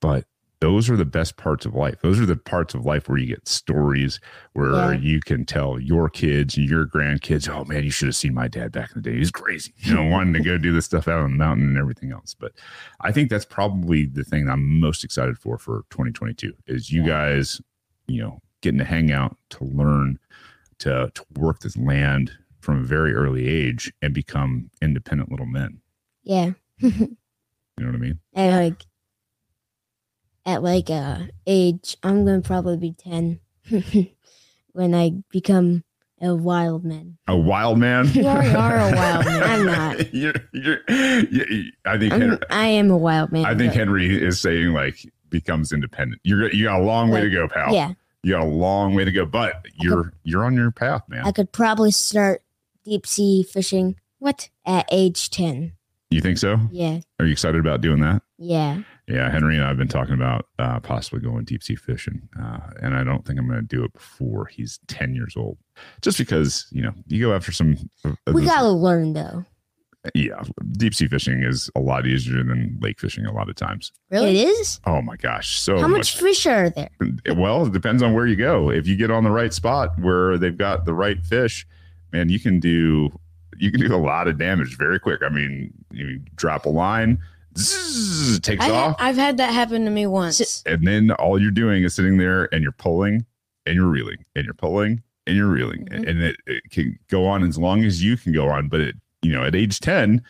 but 0.00 0.24
those 0.60 0.88
are 0.88 0.96
the 0.96 1.04
best 1.04 1.36
parts 1.36 1.66
of 1.66 1.74
life. 1.74 1.96
Those 2.00 2.18
are 2.18 2.24
the 2.24 2.36
parts 2.36 2.72
of 2.74 2.86
life 2.86 3.06
where 3.08 3.18
you 3.18 3.26
get 3.26 3.46
stories 3.46 4.18
where 4.54 4.72
Yeah. 4.72 4.92
you 4.98 5.20
can 5.20 5.44
tell 5.44 5.78
your 5.78 6.08
kids 6.08 6.56
and 6.56 6.66
your 6.68 6.86
grandkids, 6.86 7.48
oh 7.50 7.64
man, 7.64 7.84
you 7.84 7.90
should 7.90 8.08
have 8.08 8.16
seen 8.16 8.32
my 8.32 8.48
dad 8.48 8.72
back 8.72 8.90
in 8.94 9.02
the 9.02 9.10
day. 9.10 9.18
He's 9.18 9.30
crazy, 9.30 9.74
you 9.78 9.92
know, 9.94 10.04
wanting 10.04 10.32
to 10.34 10.40
go 10.40 10.56
do 10.56 10.72
this 10.72 10.86
stuff 10.86 11.06
out 11.06 11.18
on 11.18 11.32
the 11.32 11.36
mountain 11.36 11.66
and 11.68 11.76
everything 11.76 12.12
else. 12.12 12.34
But 12.34 12.52
I 13.02 13.12
think 13.12 13.28
that's 13.28 13.44
probably 13.44 14.06
the 14.06 14.24
thing 14.24 14.48
I'm 14.48 14.80
most 14.80 15.04
excited 15.04 15.36
for 15.38 15.58
for 15.58 15.84
2022 15.90 16.54
is 16.66 16.90
you 16.90 17.02
Yeah. 17.02 17.08
guys, 17.08 17.60
you 18.06 18.22
know, 18.22 18.40
getting 18.62 18.78
to 18.78 18.84
hang 18.86 19.12
out, 19.12 19.36
to 19.50 19.64
learn, 19.64 20.18
to, 20.78 21.10
to 21.14 21.24
work 21.36 21.60
this 21.60 21.76
land 21.76 22.32
from 22.64 22.78
a 22.80 22.82
very 22.84 23.14
early 23.14 23.46
age 23.46 23.92
and 24.02 24.14
become 24.14 24.70
independent 24.80 25.30
little 25.30 25.46
men. 25.46 25.80
Yeah. 26.24 26.52
You 27.76 27.86
know 27.86 27.90
what 27.90 27.96
I 27.96 27.98
mean? 27.98 28.20
At 28.36 28.50
like, 28.62 28.86
at 30.46 30.62
like 30.62 30.90
uh 30.90 31.18
age, 31.44 31.96
I'm 32.04 32.24
gonna 32.24 32.40
probably 32.40 32.76
be 32.76 32.92
ten 32.92 33.40
when 34.72 34.94
I 34.94 35.10
become 35.30 35.82
a 36.20 36.36
wild 36.36 36.84
man. 36.84 37.18
A 37.26 37.36
wild 37.36 37.78
man. 37.78 38.06
You 38.12 38.28
are 38.28 38.40
a 38.78 38.94
wild 38.94 39.24
man. 39.24 39.42
I'm 39.42 39.66
not. 39.66 40.14
you're, 40.14 40.34
you're, 40.52 40.78
you 40.88 41.72
I 41.84 41.98
think 41.98 42.12
Henry, 42.12 42.38
I 42.48 42.66
am 42.66 42.90
a 42.92 42.96
wild 42.96 43.32
man. 43.32 43.44
I 43.44 43.56
think 43.56 43.72
but- 43.72 43.78
Henry 43.78 44.22
is 44.22 44.40
saying 44.40 44.72
like 44.72 45.04
becomes 45.30 45.72
independent. 45.72 46.20
You're 46.22 46.52
you 46.52 46.66
got 46.66 46.80
a 46.80 46.84
long 46.84 47.10
way 47.10 47.22
to 47.22 47.30
go, 47.30 47.48
pal. 47.48 47.74
Yeah, 47.74 47.94
You 48.22 48.34
got 48.34 48.42
a 48.44 48.48
long 48.48 48.94
way 48.94 49.04
to 49.04 49.10
go, 49.10 49.26
but 49.26 49.66
you're 49.80 50.12
you're 50.22 50.44
on 50.44 50.54
your 50.54 50.70
path, 50.70 51.02
man. 51.08 51.26
I 51.26 51.32
could 51.32 51.50
probably 51.50 51.90
start 51.90 52.42
deep 52.84 53.06
sea 53.06 53.42
fishing. 53.42 53.96
What 54.18 54.48
at 54.66 54.86
age 54.92 55.30
ten? 55.30 55.72
You 56.10 56.20
think 56.20 56.38
so? 56.38 56.58
Yeah, 56.70 57.00
Are 57.18 57.26
you 57.26 57.32
excited 57.32 57.58
about 57.60 57.80
doing 57.80 58.00
that? 58.00 58.22
yeah. 58.38 58.82
Yeah, 59.06 59.30
Henry 59.30 59.56
and 59.56 59.64
I 59.64 59.68
have 59.68 59.76
been 59.76 59.86
talking 59.88 60.14
about 60.14 60.46
uh, 60.58 60.80
possibly 60.80 61.20
going 61.20 61.44
deep 61.44 61.62
sea 61.62 61.74
fishing, 61.76 62.26
uh, 62.42 62.60
and 62.80 62.94
I 62.96 63.04
don't 63.04 63.22
think 63.26 63.38
I'm 63.38 63.46
going 63.46 63.60
to 63.60 63.66
do 63.76 63.84
it 63.84 63.92
before 63.92 64.46
he's 64.46 64.80
10 64.88 65.14
years 65.14 65.34
old. 65.36 65.58
Just 66.00 66.16
because 66.16 66.66
you 66.70 66.80
know 66.82 66.92
you 67.08 67.20
go 67.26 67.34
after 67.34 67.52
some. 67.52 67.76
of 68.04 68.16
We 68.34 68.40
those- 68.42 68.50
gotta 68.50 68.68
learn 68.70 69.12
though. 69.12 69.44
yeah, 70.14 70.42
deep 70.72 70.94
sea 70.94 71.06
fishing 71.08 71.42
is 71.42 71.68
a 71.76 71.80
lot 71.80 72.06
easier 72.06 72.42
than 72.42 72.78
lake 72.80 72.98
fishing 72.98 73.26
a 73.26 73.32
lot 73.32 73.50
of 73.50 73.56
times. 73.56 73.92
Really? 74.10 74.40
It 74.40 74.48
is. 74.48 74.80
Oh 74.86 75.02
my 75.02 75.16
gosh, 75.16 75.60
so 75.60 75.78
How 75.78 75.88
much 75.88 76.16
fish 76.16 76.46
are 76.46 76.70
there? 76.70 76.88
well, 77.36 77.66
it 77.66 77.72
depends 77.74 78.02
on 78.02 78.14
where 78.14 78.26
you 78.26 78.36
go. 78.36 78.70
If 78.70 78.86
you 78.86 78.96
get 78.96 79.10
on 79.10 79.24
the 79.24 79.30
right 79.30 79.52
spot 79.52 79.98
where 80.00 80.38
they've 80.38 80.56
got 80.56 80.86
the 80.86 80.94
right 80.94 81.22
fish, 81.26 81.66
man, 82.14 82.28
you 82.30 82.40
can 82.40 82.60
do 82.60 83.10
you 83.58 83.70
can 83.70 83.80
do 83.80 83.94
a 83.94 83.98
lot 83.98 84.26
of 84.26 84.38
damage 84.38 84.76
very 84.78 84.98
quick. 84.98 85.20
I 85.22 85.28
mean, 85.28 85.72
you 85.92 86.20
drop 86.36 86.64
a 86.64 86.70
line, 86.70 87.18
zzz, 87.58 88.40
takes 88.40 88.64
I 88.64 88.70
off, 88.70 88.96
I've 88.98 89.16
had 89.16 89.36
that 89.36 89.52
happen 89.52 89.84
to 89.84 89.90
me 89.90 90.06
once. 90.06 90.62
and 90.66 90.86
then 90.86 91.10
all 91.12 91.40
you're 91.40 91.50
doing 91.52 91.84
is 91.84 91.94
sitting 91.94 92.16
there 92.16 92.48
and 92.52 92.62
you're 92.62 92.72
pulling 92.72 93.24
and 93.66 93.74
you're 93.76 93.86
reeling 93.88 94.24
and 94.34 94.44
you're 94.44 94.54
pulling 94.54 95.02
and 95.26 95.36
you're 95.36 95.46
reeling, 95.48 95.86
Mhm. 95.86 96.08
and 96.08 96.20
it, 96.22 96.36
it 96.46 96.62
can 96.70 96.98
go 97.08 97.26
on 97.26 97.42
as 97.44 97.56
long 97.58 97.84
as 97.84 98.02
you 98.02 98.16
can 98.16 98.32
go 98.32 98.48
on. 98.48 98.68
But 98.68 98.80
it, 98.80 98.96
you 99.22 99.32
know, 99.32 99.44
at 99.44 99.54
age 99.54 99.80
ten, 99.80 100.20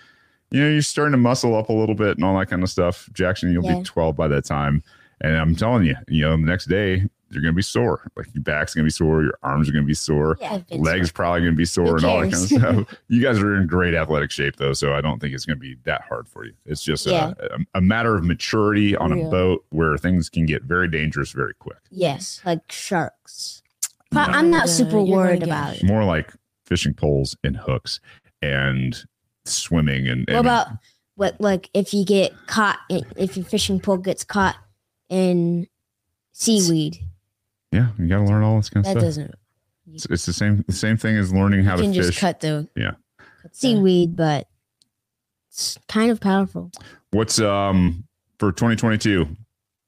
you 0.51 0.61
know, 0.61 0.69
you're 0.69 0.83
starting 0.83 1.13
to 1.13 1.19
muscle 1.19 1.57
up 1.57 1.69
a 1.69 1.73
little 1.73 1.95
bit 1.97 2.17
and 2.17 2.25
all 2.25 2.39
that 2.39 2.47
kind 2.51 2.63
of 2.63 2.71
stuff. 2.71 3.09
Jackson, 3.13 3.51
you'll 3.53 3.65
Yeah. 3.65 3.79
be 3.79 3.83
12 3.85 4.15
by 4.17 4.29
that 4.29 4.45
time. 4.45 4.83
And 5.21 5.37
I'm 5.37 5.57
telling 5.57 5.85
you, 5.85 5.97
you 6.09 6.21
know, 6.23 6.33
the 6.37 6.45
next 6.45 6.67
day, 6.67 7.05
you're 7.35 7.43
going 7.43 7.53
to 7.53 7.57
be 7.57 7.63
sore. 7.63 8.11
Like 8.17 8.29
your 8.35 8.43
back's 8.43 8.75
going 8.75 8.85
to 8.85 8.87
be 8.87 8.91
sore, 8.93 9.23
your 9.23 9.39
arms 9.43 9.69
are 9.69 9.73
going 9.73 9.85
to 9.85 9.87
be 9.87 9.95
sore, 9.95 10.37
Yeah. 10.41 10.55
I've 10.55 10.67
been 10.69 10.83
legs 10.83 11.11
probably 11.13 11.41
going 11.41 11.53
to 11.53 11.57
be 11.57 11.65
sore, 11.65 11.97
and 11.97 12.05
all 12.05 12.21
that 12.21 12.33
kind 12.33 12.75
of 12.79 12.87
stuff. 12.89 12.99
you 13.09 13.21
guys 13.23 13.39
are 13.41 13.57
in 13.57 13.67
great 13.67 13.95
athletic 13.95 14.31
shape 14.31 14.57
though, 14.57 14.73
so 14.73 14.95
I 14.95 15.01
don't 15.01 15.21
think 15.21 15.35
it's 15.35 15.45
going 15.45 15.57
to 15.59 15.61
be 15.61 15.77
that 15.85 16.03
hard 16.03 16.29
for 16.29 16.45
you. 16.45 16.53
It's 16.65 16.83
just 16.83 17.07
Yeah. 17.07 17.35
a, 17.39 17.55
a, 17.57 17.59
a 17.77 17.81
matter 17.81 18.15
of 18.15 18.25
maturity 18.25 18.97
on 18.97 19.13
a 19.13 19.29
boat 19.31 19.65
where 19.71 19.97
things 19.99 20.29
can 20.29 20.47
get 20.47 20.63
very 20.63 20.89
dangerous 20.89 21.33
very 21.33 21.55
quick. 21.55 21.79
Yes, 21.91 22.41
like 22.47 22.71
sharks. 22.71 23.63
Pro- 24.11 24.27
No. 24.27 24.33
I'm 24.33 24.51
not 24.51 24.67
Yeah, 24.67 24.73
super 24.73 24.99
you're 24.99 25.17
worried 25.17 25.43
about 25.43 25.77
it. 25.77 25.85
More 25.85 26.05
like 26.05 26.33
fishing 26.67 26.95
poles 26.95 27.37
and 27.45 27.57
hooks 27.57 28.01
and 28.41 29.05
swimming 29.45 30.09
and, 30.09 30.21
What 30.21 30.31
and 30.31 30.39
about 30.47 30.67
what 31.17 31.41
like 31.41 31.69
if 31.75 31.93
you 31.95 32.05
get 32.05 32.33
caught 32.47 32.79
if 32.89 33.37
your 33.37 33.45
fishing 33.45 33.79
pole 33.81 33.99
gets 33.99 34.25
caught 34.25 34.57
in 35.09 35.67
seaweed? 36.33 36.99
Yeah, 37.75 37.89
you 37.99 38.07
got 38.09 38.19
to 38.19 38.25
learn 38.25 38.43
all 38.43 38.57
this 38.57 38.71
kind 38.71 38.87
of 38.87 38.93
That 38.95 39.01
stuff. 39.01 39.03
doesn't. 39.03 39.35
It's, 39.93 40.07
it's 40.07 40.27
the 40.27 40.33
same 40.33 40.65
the 40.67 40.73
same 40.73 40.97
thing 40.97 41.17
as 41.17 41.33
learning 41.33 41.61
You 41.61 41.67
how 41.67 41.77
to 41.77 41.83
can 41.83 41.93
just 41.93 42.19
cut 42.19 42.41
the 42.41 42.69
Yeah. 42.75 42.93
cut 43.43 43.55
Seaweed, 43.55 44.17
but 44.17 44.49
it's 45.51 45.79
kind 45.89 46.11
of 46.11 46.21
powerful. 46.21 46.71
What's 47.11 47.39
um 47.39 48.05
for 48.39 48.51
2022? 48.53 49.27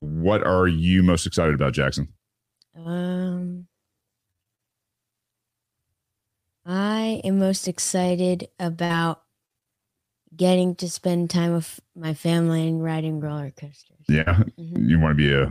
What 0.01 0.47
are 0.47 0.69
you 0.69 1.03
most 1.03 1.27
excited 1.27 1.55
about, 1.55 1.73
Jackson? 1.73 2.09
Um, 2.77 3.67
I 6.67 7.21
am 7.25 7.39
most 7.39 7.69
excited 7.69 8.49
about 8.59 9.23
getting 10.37 10.75
to 10.77 10.91
spend 10.91 11.31
time 11.31 11.53
with 11.55 11.81
my 11.95 12.13
family 12.15 12.67
and 12.69 12.83
riding 12.83 13.21
roller 13.21 13.51
coasters. 13.51 13.97
Yeah, 14.09 14.43
Mhm. 14.59 14.89
you 14.89 15.01
want 15.01 15.13
to 15.13 15.15
be 15.17 15.33
a, 15.33 15.45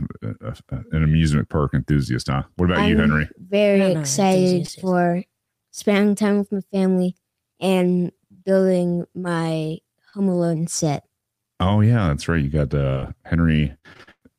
a, 0.46 0.54
a- 0.70 0.84
an 0.96 1.02
amusement 1.02 1.48
park 1.48 1.74
enthusiast, 1.74 2.28
huh? 2.28 2.44
What 2.56 2.70
about 2.70 2.86
you, 2.88 2.94
I'm 2.94 3.00
Henry? 3.10 3.28
Very 3.38 3.80
I 3.80 3.84
don't 3.84 3.94
know, 3.94 4.00
excited 4.00 4.68
for 4.80 5.22
spending 5.72 6.14
time 6.14 6.38
with 6.38 6.52
my 6.52 6.60
family 6.72 7.16
and 7.60 8.12
building 8.44 9.04
my 9.14 9.78
Home 10.14 10.28
Alone 10.28 10.66
set. 10.68 11.04
Oh 11.60 11.80
yeah, 11.80 12.08
that's 12.08 12.28
right. 12.28 12.42
You 12.42 12.48
got 12.50 12.72
uh, 12.72 13.12
Henry 13.24 13.74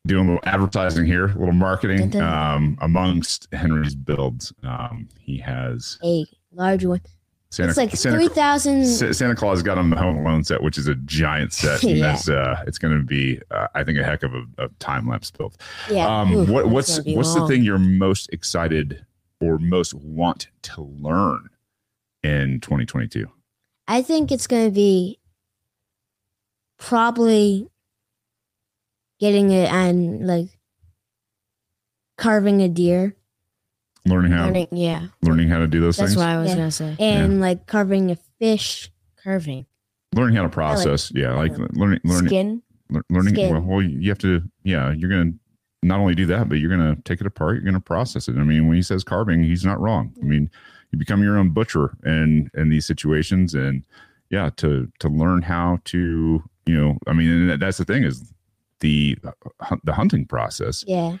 doing 0.06 0.28
a 0.28 0.32
little 0.34 0.48
advertising 0.48 1.04
here, 1.04 1.26
a 1.26 1.38
little 1.38 1.52
marketing 1.52 2.08
Dun, 2.10 2.22
dun. 2.22 2.54
um, 2.56 2.78
amongst 2.80 3.46
Henry's 3.52 3.94
builds. 3.94 4.52
Um, 4.62 5.08
he 5.20 5.38
has 5.38 5.98
A 6.02 6.24
large 6.52 6.84
one. 6.84 7.02
Santa, 7.50 7.70
it's 7.70 7.78
like 7.78 7.90
Santa, 7.96 8.16
three 8.18 8.28
thousand. 8.28 8.84
Santa 8.86 9.34
Claus 9.34 9.62
got 9.62 9.78
on 9.78 9.88
the 9.88 9.96
Home 9.96 10.18
Alone 10.18 10.44
set, 10.44 10.62
which 10.62 10.76
is 10.76 10.86
a 10.86 10.94
giant 10.96 11.52
set. 11.54 11.82
And 11.88 11.96
Yeah. 11.96 12.12
that's 12.12 12.28
uh, 12.28 12.62
it's 12.66 12.76
going 12.78 12.98
to 12.98 13.02
be, 13.04 13.40
uh, 13.50 13.68
I 13.74 13.84
think, 13.84 13.98
a 13.98 14.04
heck 14.04 14.22
of 14.22 14.34
a, 14.34 14.44
a 14.58 14.68
time 14.80 15.08
lapse 15.08 15.30
build. 15.30 15.56
Yeah, 15.90 16.20
Um, 16.20 16.34
Ooh, 16.34 16.44
what, 16.44 16.68
what's 16.68 16.98
what's 17.06 17.32
the 17.34 17.46
thing 17.46 17.62
you're 17.64 17.78
most 17.78 18.28
excited 18.32 19.04
or 19.40 19.58
most 19.58 19.94
want 19.94 20.48
to 20.62 20.82
learn 20.82 21.48
in 22.22 22.60
2022? 22.60 23.26
I 23.86 24.02
think 24.02 24.30
it's 24.30 24.46
going 24.46 24.66
to 24.66 24.70
be 24.74 25.18
probably 26.78 27.68
getting 29.20 29.50
it 29.50 29.72
and 29.72 30.26
like 30.26 30.48
carving 32.18 32.60
a 32.60 32.68
deer 32.68 33.14
Learning 34.08 34.32
how 34.32 34.46
Learning, 34.46 34.68
yeah, 34.72 35.06
learning 35.22 35.48
how 35.48 35.58
to 35.58 35.66
do 35.66 35.80
those 35.80 35.96
things. 35.96 36.14
that's 36.14 36.20
things. 36.20 36.26
what 36.26 36.28
I 36.28 36.38
was 36.38 36.50
Yeah. 36.50 36.56
gonna 36.56 36.70
say. 36.70 36.96
and 36.98 37.40
like 37.40 37.66
carving 37.66 38.10
a 38.10 38.16
fish. 38.38 38.90
carving 39.22 39.66
learning 40.14 40.36
how 40.36 40.42
to 40.42 40.48
process. 40.48 41.12
yeah, 41.14 41.34
like 41.34 41.56
learning 41.58 42.00
learning 42.04 42.28
skin. 42.28 42.62
learning. 43.10 43.34
Skin. 43.34 43.52
Well, 43.52 43.60
well, 43.62 43.82
you 43.82 44.08
have 44.08 44.18
to. 44.18 44.42
Yeah, 44.64 44.92
you're 44.92 45.10
gonna 45.10 45.32
not 45.82 46.00
only 46.00 46.14
do 46.14 46.26
that, 46.26 46.48
but 46.48 46.58
you're 46.58 46.70
gonna 46.70 46.96
take 47.04 47.20
it 47.20 47.26
apart. 47.26 47.56
You're 47.56 47.64
gonna 47.64 47.80
process 47.80 48.28
it. 48.28 48.36
I 48.36 48.42
mean, 48.44 48.66
when 48.66 48.76
he 48.76 48.82
says 48.82 49.04
carving, 49.04 49.42
he's 49.42 49.64
not 49.64 49.80
wrong. 49.80 50.14
I 50.20 50.24
mean, 50.24 50.50
you 50.90 50.98
become 50.98 51.22
your 51.22 51.36
own 51.38 51.50
butcher 51.50 51.96
in 52.06 52.50
in 52.54 52.70
these 52.70 52.86
situations, 52.86 53.54
and 53.54 53.84
yeah, 54.30 54.50
to 54.56 54.90
to 55.00 55.08
learn 55.08 55.42
how 55.42 55.80
to 55.86 56.42
you 56.66 56.76
know, 56.76 56.98
I 57.06 57.12
mean, 57.12 57.50
and 57.50 57.60
that's 57.62 57.78
the 57.78 57.84
thing 57.84 58.04
is 58.04 58.32
the 58.80 59.18
uh, 59.24 59.76
the 59.84 59.92
hunting 59.92 60.24
process. 60.24 60.84
Yeah, 60.86 61.18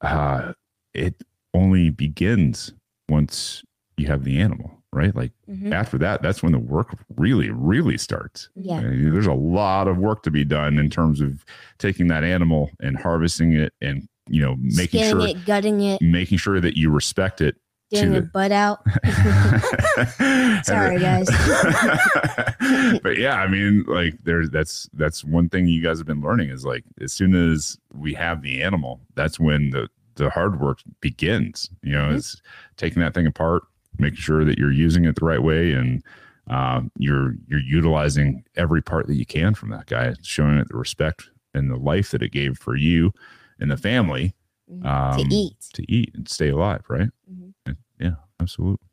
uh, 0.00 0.52
it 0.94 1.22
only 1.54 1.90
begins 1.90 2.72
once 3.08 3.62
you 3.96 4.06
have 4.08 4.24
the 4.24 4.40
animal, 4.40 4.82
right? 4.92 5.14
Like 5.14 5.32
Mhm. 5.48 5.72
after 5.72 5.96
that, 5.98 6.20
that's 6.22 6.42
when 6.42 6.52
the 6.52 6.58
work 6.58 6.96
really, 7.16 7.50
really 7.50 7.96
starts. 7.96 8.48
yeah, 8.56 8.80
There's 8.80 9.26
a 9.26 9.32
lot 9.32 9.86
of 9.88 9.98
work 9.98 10.22
to 10.24 10.30
be 10.30 10.44
done 10.44 10.78
in 10.78 10.90
terms 10.90 11.20
of 11.20 11.44
taking 11.78 12.08
that 12.08 12.24
animal 12.24 12.70
and 12.80 12.96
harvesting 12.98 13.52
it, 13.52 13.72
and 13.80 14.08
you 14.28 14.40
know, 14.40 14.56
making 14.58 15.04
sure 15.04 15.26
it, 15.28 15.44
gutting 15.44 15.80
it, 15.82 16.00
making 16.02 16.38
sure 16.38 16.58
that 16.60 16.76
you 16.76 16.90
respect 16.90 17.40
it. 17.40 17.56
getting 17.90 18.12
the- 18.14 18.22
butt 18.22 18.50
out. 18.50 18.80
Sorry, 20.64 20.98
guys. 20.98 21.28
but 23.02 23.16
yeah, 23.18 23.36
I 23.36 23.46
mean, 23.46 23.84
like 23.86 24.14
there's 24.24 24.50
that's 24.50 24.88
that's 24.94 25.24
one 25.24 25.48
thing 25.48 25.68
you 25.68 25.82
guys 25.82 25.98
have 25.98 26.06
been 26.06 26.20
learning 26.22 26.48
is 26.50 26.64
like 26.64 26.84
as 27.00 27.12
soon 27.12 27.34
as 27.34 27.76
we 27.92 28.14
have 28.14 28.42
the 28.42 28.62
animal, 28.62 29.00
that's 29.14 29.38
when 29.38 29.70
the 29.70 29.88
the 30.16 30.30
hard 30.30 30.60
work 30.60 30.78
begins. 31.00 31.70
You 31.82 31.92
know, 31.92 32.08
Mhm. 32.10 32.16
it's 32.16 32.40
taking 32.76 33.00
that 33.02 33.14
thing 33.14 33.26
apart, 33.26 33.62
making 33.98 34.18
sure 34.18 34.44
that 34.44 34.58
you're 34.58 34.72
using 34.72 35.04
it 35.04 35.16
the 35.16 35.24
right 35.24 35.42
way, 35.42 35.72
and 35.72 36.02
um, 36.48 36.90
you're 36.98 37.36
you're 37.48 37.60
utilizing 37.60 38.44
every 38.56 38.82
part 38.82 39.06
that 39.06 39.14
you 39.16 39.24
can 39.26 39.54
from 39.54 39.70
that 39.70 39.86
guy, 39.86 40.14
showing 40.22 40.58
it 40.58 40.68
the 40.68 40.76
respect 40.76 41.30
and 41.54 41.70
the 41.70 41.76
life 41.76 42.10
that 42.10 42.22
it 42.22 42.32
gave 42.32 42.58
for 42.58 42.76
you 42.76 43.12
and 43.60 43.70
the 43.70 43.76
family 43.76 44.34
Mhm. 44.70 44.84
um, 44.86 45.18
to 45.28 45.34
eat. 45.34 45.56
to 45.72 45.90
eat 45.92 46.10
and 46.14 46.28
stay 46.28 46.48
alive, 46.50 46.82
right? 46.88 47.08
Mhm. 47.32 47.54
And- 47.66 47.76
Yeah, 47.98 48.16
absolutely. 48.40 48.86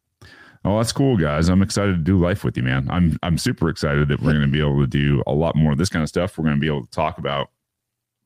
Oh, 0.63 0.77
that's 0.77 0.93
cool, 0.93 1.17
guys. 1.17 1.49
I'm 1.49 1.63
excited 1.63 1.93
to 1.93 2.03
do 2.03 2.19
life 2.19 2.43
with 2.43 2.55
you, 2.55 2.61
man. 2.63 2.87
I'm 2.91 3.17
I'm 3.23 3.37
super 3.39 3.67
excited 3.67 4.07
that 4.09 4.21
we're 4.21 4.31
going 4.33 4.45
to 4.45 4.51
be 4.51 4.59
able 4.59 4.79
to 4.79 4.85
do 4.87 5.23
a 5.25 5.33
lot 5.33 5.55
more 5.55 5.71
of 5.71 5.77
this 5.79 5.89
kind 5.89 6.03
of 6.03 6.09
stuff. 6.09 6.37
We're 6.37 6.43
going 6.45 6.55
to 6.57 6.61
be 6.61 6.67
able 6.67 6.85
to 6.85 6.91
talk 6.91 7.17
about 7.17 7.49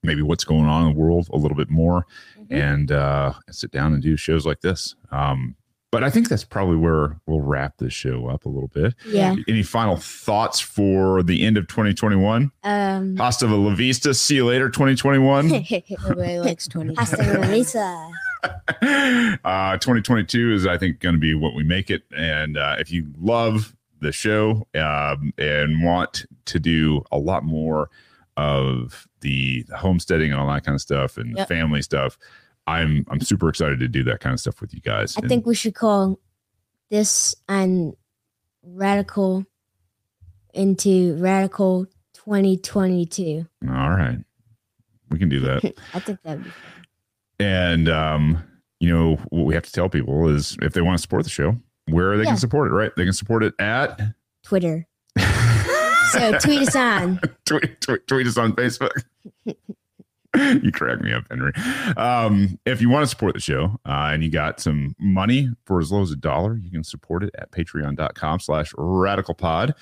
maybe 0.06 0.22
what's 0.22 0.44
going 0.44 0.65
on 0.65 0.88
in 0.88 0.94
the 0.94 1.00
world 1.00 1.28
a 1.34 1.38
little 1.38 1.58
bit 1.58 1.70
more 1.70 2.06
Mhm. 2.39 2.52
and 2.52 2.91
uh, 2.91 3.34
sit 3.52 3.72
down 3.72 3.94
and 3.94 4.02
do 4.04 4.15
shows 4.18 4.46
like 4.46 4.62
this. 4.62 4.96
Um, 5.12 5.56
but 5.91 6.04
I 6.04 6.10
think 6.10 6.28
that's 6.28 6.44
probably 6.44 6.76
where 6.76 7.22
we'll 7.26 7.39
wrap 7.41 7.78
this 7.78 7.94
show 7.94 8.28
up 8.28 8.44
a 8.46 8.50
little 8.50 8.68
bit. 8.68 8.96
Yeah. 9.08 9.36
Any 9.48 9.63
final 9.63 9.96
thoughts 9.96 10.60
for 10.60 11.24
the 11.24 11.46
end 11.46 11.58
of 11.58 11.68
2021? 11.68 12.52
Um. 12.63 13.15
Hasta 13.15 13.48
la 13.48 13.74
vista. 13.74 14.13
See 14.13 14.36
you 14.36 14.46
later, 14.46 14.70
2021. 14.70 15.46
Everybody 16.04 16.39
likes 16.39 16.68
twenty. 16.68 16.96
Hasta 16.96 17.18
la 17.39 17.48
vista. 17.48 18.10
uh, 18.84 19.78
2022 19.78 20.54
is, 20.54 20.68
I 20.68 20.78
think, 20.78 21.00
going 21.00 21.15
to 21.15 21.20
be 21.20 21.34
what 21.34 21.56
we 21.56 21.63
make 21.63 21.89
it. 21.89 22.04
And 22.15 22.58
uh, 22.58 22.76
if 22.80 22.91
you 22.91 23.08
love 23.18 23.76
the 24.02 24.12
show 24.12 24.68
um, 24.76 25.32
and 25.38 25.84
want 25.84 26.26
to 26.46 26.60
do 26.60 27.04
a 27.12 27.18
lot 27.18 27.44
more 27.44 27.89
of 28.38 29.08
the, 29.25 29.63
the 29.63 29.75
homesteading 29.77 30.31
and 30.31 30.39
all 30.39 30.47
that 30.53 30.63
kind 30.63 30.75
of 30.75 30.81
stuff 30.81 31.17
and 31.17 31.35
Yep. 31.35 31.47
family 31.47 31.81
stuff, 31.81 32.17
I'm 32.67 33.05
I'm 33.09 33.19
super 33.21 33.49
excited 33.49 33.79
to 33.79 33.88
do 33.88 34.03
that 34.03 34.19
kind 34.19 34.33
of 34.33 34.39
stuff 34.39 34.61
with 34.61 34.71
you 34.73 34.81
guys. 34.81 35.17
I 35.17 35.21
And- 35.21 35.29
think 35.29 35.45
we 35.47 35.55
should 35.55 35.73
call 35.75 36.19
this 36.91 37.33
and 37.49 37.93
radical 38.63 39.45
into 40.53 41.15
radical 41.17 41.85
2022. 42.13 43.45
all 43.67 43.89
right, 43.89 44.19
we 45.09 45.17
can 45.19 45.29
do 45.29 45.39
that. 45.41 45.63
I 45.93 45.99
think 45.99 46.21
that 46.23 46.38
would 46.38 46.43
be 46.45 46.51
and 47.39 47.89
um, 47.89 48.41
you 48.79 48.89
know 48.93 49.15
what 49.29 49.45
we 49.45 49.53
have 49.55 49.65
to 49.65 49.71
tell 49.71 49.89
people 49.89 50.29
is 50.29 50.55
if 50.61 50.73
they 50.73 50.81
want 50.81 50.97
to 50.97 51.01
support 51.01 51.23
the 51.23 51.29
show, 51.29 51.57
where 51.89 52.15
they 52.17 52.23
Yeah. 52.23 52.29
can 52.29 52.38
support 52.38 52.71
it. 52.71 52.75
Right, 52.75 52.91
they 52.95 53.03
can 53.03 53.13
support 53.13 53.43
it 53.43 53.53
at. 53.59 53.99
Twitter. 54.43 54.88
So 56.12 56.38
tweet 56.39 56.68
us 56.68 56.76
on. 56.76 57.20
tweet, 57.46 57.82
tweet, 57.82 58.08
tweet 58.08 58.28
us 58.28 58.38
on 58.38 58.54
Facebook. 58.54 58.91
you 59.46 60.72
crack 60.72 61.02
me 61.02 61.13
up, 61.13 61.24
Henry. 61.30 61.54
Um, 61.98 62.60
if 62.65 62.82
you 62.82 62.89
want 62.89 63.04
to 63.04 63.08
support 63.08 63.34
the 63.34 63.39
show 63.39 63.80
uh, 63.86 64.10
and 64.12 64.24
you 64.24 64.30
got 64.30 64.60
some 64.60 64.96
money 65.00 65.50
for 65.65 65.80
as 65.80 65.91
low 65.91 66.02
as 66.02 66.12
a 66.12 66.15
dollar, 66.15 66.56
you 66.58 66.72
can 66.72 66.84
support 66.84 67.24
it 67.24 67.34
at 67.38 67.52
patreon.com 67.52 68.39
slash 68.39 68.74
radicalpod. 68.74 69.74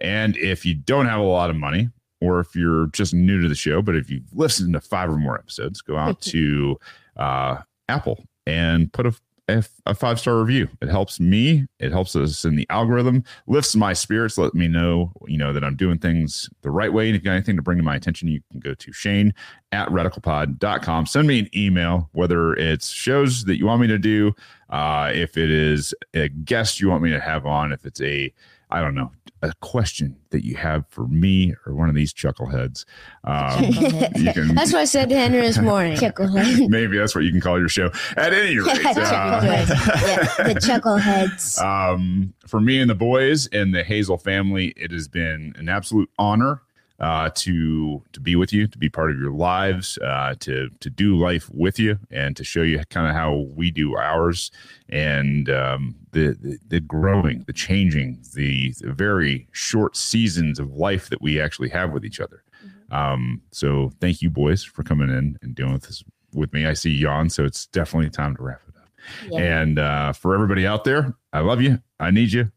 And 0.00 0.36
if 0.36 0.64
you 0.64 0.74
don't 0.74 1.06
have 1.06 1.20
a 1.20 1.24
lot 1.24 1.50
of 1.50 1.56
money, 1.56 1.90
or 2.20 2.40
if 2.40 2.54
you're 2.54 2.86
just 2.88 3.14
new 3.14 3.40
to 3.40 3.48
the 3.48 3.54
show, 3.54 3.82
but 3.82 3.94
if 3.94 4.10
you've 4.10 4.32
listened 4.32 4.72
to 4.74 4.80
five 4.80 5.08
or 5.08 5.16
more 5.16 5.38
episodes, 5.38 5.80
go 5.80 5.96
out 5.96 6.20
to 6.22 6.78
uh, 7.16 7.58
Apple 7.88 8.24
and 8.46 8.92
put 8.92 9.06
a, 9.06 9.14
a, 9.48 9.94
five 9.94 10.20
star 10.20 10.38
review. 10.38 10.68
It 10.80 10.88
helps 10.88 11.18
me. 11.18 11.66
It 11.78 11.90
helps 11.90 12.14
us 12.14 12.44
in 12.44 12.56
the 12.56 12.66
algorithm, 12.70 13.24
lifts 13.46 13.74
my 13.74 13.92
spirits, 13.92 14.38
let 14.38 14.54
me 14.54 14.68
know, 14.68 15.12
you 15.26 15.38
know, 15.38 15.52
that 15.52 15.64
I'm 15.64 15.76
doing 15.76 15.98
things 15.98 16.48
the 16.62 16.70
right 16.70 16.92
way. 16.92 17.08
And 17.08 17.16
if 17.16 17.22
you 17.22 17.26
got 17.26 17.32
anything 17.32 17.56
to 17.56 17.62
bring 17.62 17.78
to 17.78 17.84
my 17.84 17.96
attention, 17.96 18.28
you 18.28 18.40
can 18.50 18.60
go 18.60 18.74
to 18.74 18.92
Shane 18.92 19.32
at 19.72 19.88
radicalpod.com. 19.88 21.06
Send 21.06 21.26
me 21.26 21.40
an 21.40 21.48
email, 21.56 22.08
whether 22.12 22.54
it's 22.54 22.88
shows 22.88 23.44
that 23.44 23.58
you 23.58 23.66
want 23.66 23.80
me 23.80 23.86
to 23.86 23.98
do, 23.98 24.34
uh, 24.70 25.10
if 25.14 25.36
it 25.36 25.50
is 25.50 25.94
a 26.14 26.28
guest 26.28 26.80
you 26.80 26.88
want 26.88 27.02
me 27.02 27.10
to 27.10 27.20
have 27.20 27.46
on, 27.46 27.72
if 27.72 27.86
it's 27.86 28.00
a 28.00 28.32
I 28.70 28.80
don't 28.80 28.94
know, 28.94 29.10
a 29.42 29.52
question 29.60 30.16
that 30.30 30.44
you 30.44 30.56
have 30.56 30.84
for 30.88 31.06
me 31.06 31.54
or 31.64 31.74
one 31.74 31.88
of 31.88 31.94
these 31.94 32.12
chuckleheads, 32.12 32.84
um, 33.24 33.72
can. 34.34 34.54
That's 34.54 34.72
what 34.72 34.80
I 34.80 34.84
said 34.84 35.08
to 35.08 35.14
Henry 35.16 35.40
this 35.40 35.58
morning. 35.58 35.96
Chucklehead. 35.96 36.68
Maybe 36.68 36.98
that's 36.98 37.14
what 37.14 37.24
you 37.24 37.30
can 37.30 37.40
call 37.40 37.58
your 37.58 37.68
show. 37.68 37.90
At 38.16 38.34
any 38.34 38.58
rate, 38.58 38.68
uh, 38.86 39.40
yeah, 39.44 39.64
the 39.64 40.54
chuckleheads. 40.60 41.60
um, 41.62 42.34
for 42.46 42.60
me 42.60 42.80
and 42.80 42.90
the 42.90 42.94
boys 42.94 43.46
and 43.48 43.74
the 43.74 43.84
Hazel 43.84 44.18
family, 44.18 44.74
it 44.76 44.90
has 44.90 45.08
been 45.08 45.54
an 45.56 45.68
absolute 45.68 46.10
honor 46.18 46.62
uh, 47.00 47.30
to 47.34 48.02
to 48.12 48.20
be 48.20 48.34
with 48.34 48.52
you, 48.52 48.66
to 48.66 48.78
be 48.78 48.88
part 48.88 49.10
of 49.10 49.18
your 49.18 49.32
lives, 49.32 49.98
uh, 49.98 50.34
to 50.40 50.68
to 50.80 50.90
do 50.90 51.16
life 51.16 51.48
with 51.52 51.78
you, 51.78 51.98
and 52.10 52.36
to 52.36 52.44
show 52.44 52.62
you 52.62 52.82
kind 52.90 53.06
of 53.06 53.14
how 53.14 53.46
we 53.54 53.70
do 53.70 53.96
ours, 53.96 54.50
and 54.88 55.48
um, 55.48 55.94
the, 56.12 56.36
the 56.40 56.58
the 56.68 56.80
growing, 56.80 57.44
the 57.46 57.52
changing, 57.52 58.20
the, 58.34 58.74
the 58.80 58.92
very 58.92 59.48
short 59.52 59.96
seasons 59.96 60.58
of 60.58 60.74
life 60.74 61.08
that 61.10 61.22
we 61.22 61.40
actually 61.40 61.68
have 61.68 61.92
with 61.92 62.04
each 62.04 62.20
other. 62.20 62.42
Um, 62.90 63.42
so 63.52 63.92
thank 64.00 64.22
you, 64.22 64.30
boys, 64.30 64.64
for 64.64 64.82
coming 64.82 65.10
in 65.10 65.38
and 65.42 65.54
doing 65.54 65.78
this 65.78 66.02
with 66.32 66.52
me. 66.52 66.66
I 66.66 66.72
see 66.72 66.90
yawn, 66.90 67.30
so 67.30 67.44
it's 67.44 67.66
definitely 67.66 68.10
time 68.10 68.34
to 68.36 68.42
wrap 68.42 68.62
it 68.68 68.74
up. 68.76 68.88
Yeah. 69.30 69.60
And 69.60 69.78
uh, 69.78 70.12
for 70.12 70.34
everybody 70.34 70.66
out 70.66 70.84
there, 70.84 71.14
I 71.32 71.40
love 71.40 71.60
you. 71.60 71.80
I 72.00 72.10
need 72.10 72.32
you. 72.32 72.50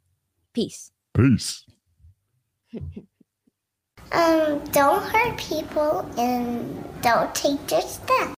Peace. 0.54 0.92
Peace. 1.14 1.66
Um, 4.12 4.60
don't 4.72 5.02
hurt 5.04 5.38
people 5.38 6.06
and 6.18 6.84
don't 7.02 7.34
take 7.34 7.66
their 7.68 7.82
stuff. 7.82 8.30